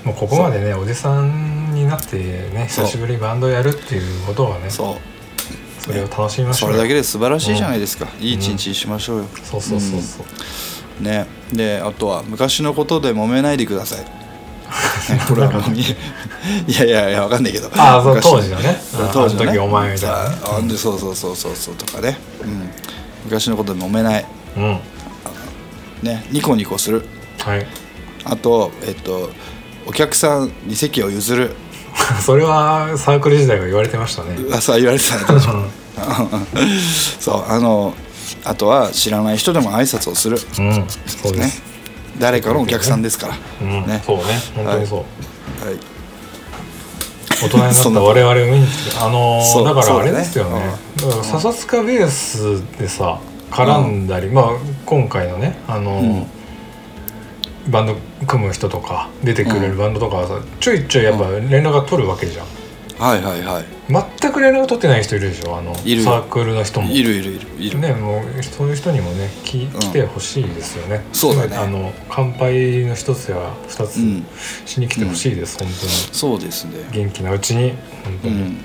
[0.04, 2.86] もうここまでねおじさんになってねそう。
[2.86, 5.16] 久しぶりにバンドやるっていうことはねそう。
[5.86, 6.72] それを楽しみましょよ。
[6.72, 10.24] そうれだけで素晴らしいじゃないですか、いい一日にしましょうよ、そうそうそうそ
[11.00, 11.26] う、ね。
[11.52, 14.04] であとは昔のことで揉めないでください。
[15.28, 15.70] これはもう。
[15.70, 15.84] み
[16.66, 17.70] いやいやいやわかんないけど。
[17.76, 18.30] ああそう昔。
[18.30, 18.80] 当時のね。
[18.94, 19.50] あ当時のね。
[19.50, 20.36] あの時お前みたいなね。
[20.36, 22.70] さあでそうそうそうそうそうとかね、うん、
[23.24, 24.26] 昔のことで揉めない。
[24.56, 24.80] うん。
[26.02, 27.04] ねニコニコする。
[27.38, 27.66] はい。
[28.24, 29.30] あとえっと
[29.86, 31.54] お客さんに席を譲る。
[32.20, 34.36] それはサークル時代が言われてましたね。
[34.36, 35.40] 噂は言われてたね
[37.20, 37.94] そうあの
[38.44, 40.38] あとは知らない人でも挨拶をする。
[40.58, 41.48] うんそうでね。
[41.48, 41.62] す、
[42.18, 44.02] 誰かのお客さんですから、うんね。
[44.06, 44.24] そうね。
[44.54, 44.98] 本当にそう、
[45.66, 45.78] はい、
[47.42, 50.60] 大人になった我々を見に来てあのだからあれですよね。
[50.96, 53.20] だから笹塚ベースでさ
[53.50, 54.44] 絡んだり、まあ
[54.84, 56.36] 今回のねあのー
[57.68, 62.46] バンド組む人とか出てくれるバンドとかはさちょいちょいやっぱ連絡が取るわけじゃん
[62.98, 63.64] はいはいはい。
[64.20, 65.58] 全く連絡取ってない人いるでしょ？
[65.58, 66.90] あのサークルの人も。
[66.90, 71.56] いるいるいるいる、ねもうそういう人にもねきん来てほしいですよね、そうだね。
[71.56, 73.36] あの乾杯の一つや
[73.68, 74.26] 二つうん。
[74.64, 75.68] しに来てほしいです、本
[76.12, 76.72] そうですね。
[76.90, 77.74] 当に元気なうちに
[78.04, 78.56] 本当に、うん。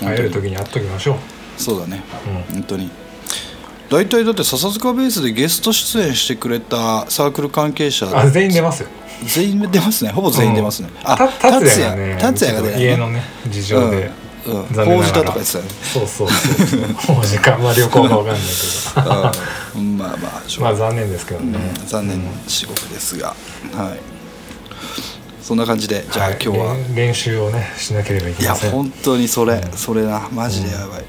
[0.00, 1.16] 会える時に会っときましょう、
[1.56, 2.02] そうだね。
[2.50, 2.54] うん。
[2.56, 2.90] 本当に。
[3.88, 8.88] 大体だって笹塚ベースでゲスト出演してくれたサークル関係者あ全員出ますよ
[9.24, 10.10] 全員出ますね。
[10.10, 12.54] ほぼ全員出ますね、た達也がね達也。
[12.54, 14.10] が出ない、家のね事情で、
[14.46, 14.60] うん。
[14.60, 15.64] うん、法事だとか言ってたね。
[15.82, 16.80] そうそうそう。
[16.94, 17.58] 法事か。
[17.58, 18.40] まあ旅行かわかんない
[18.94, 19.80] けど。
[19.80, 19.98] うん。
[19.98, 21.86] まあまあまあ残念ですけどね、うん。
[21.86, 23.34] 残念な至極ですが、
[23.74, 24.00] はい。
[25.42, 26.38] そんな感じでじゃあ、はい。
[26.40, 26.74] 今日は。
[26.94, 28.70] 練練習をねしなければいいやけません。
[28.70, 30.28] 本当にそれ、それな。
[30.32, 31.04] マジでやばい、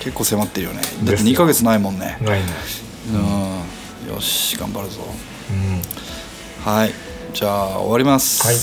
[0.00, 0.80] 結構迫ってるよね。
[0.80, 2.18] だってですよ2ヶ月ないもんね。
[2.20, 2.46] ないね。
[3.12, 4.14] うん。
[4.14, 5.00] よし頑張るぞ。
[5.50, 6.72] うん。
[6.72, 6.92] はい
[7.32, 8.56] じゃあ終わります、はい。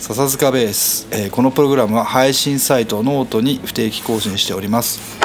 [0.00, 5.18] 笹塚ベース、えーこのプログラムは配信サイトノートに不定期更新しております。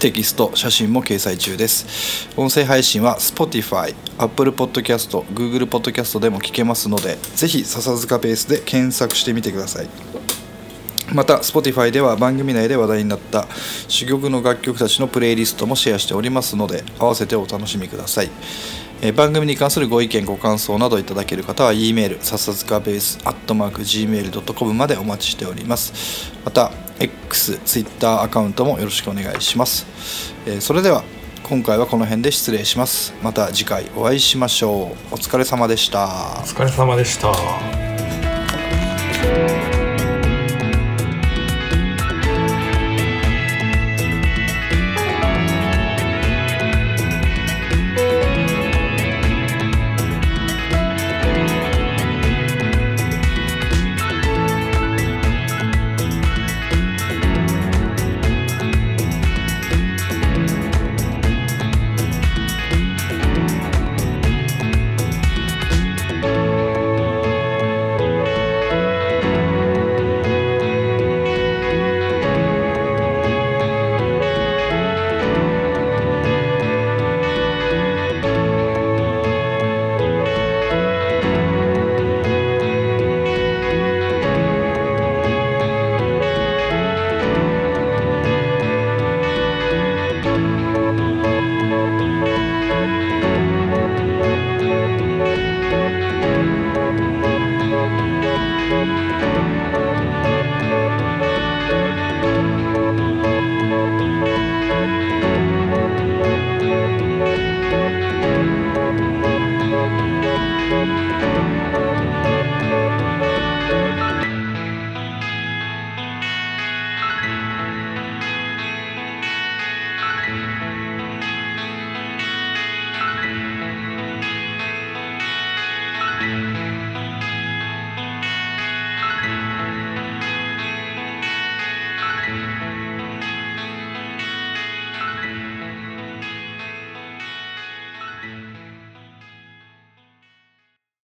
[0.00, 2.28] テキスト写真も掲載中です。
[2.36, 9.88] 音声配信は Spotify、Apple Podcast、Google Podcast でも聞けますのでぜひ笹塚ベースで検索してみてください。
[11.12, 13.46] また Spotify では番組内で話題になった
[13.88, 18.30] 珠玉の楽曲たちのプレイリストもシェアしておりますので合わせてお楽しみください
[19.04, 26.32] え番組に関するご意見ご感想などいただける方は E メール笹塚ベースアットマーク gmail.com までお待ちしております。
[26.44, 31.02] また X、Twitter アカウントもよろしくお願いします、えそれでは
[31.42, 33.12] 今回はこの辺で失礼します。
[33.22, 35.14] また次回お会いしましょう。
[35.14, 36.06] お疲れ様でした。
[36.06, 36.08] お
[36.46, 37.32] 疲れ様でした。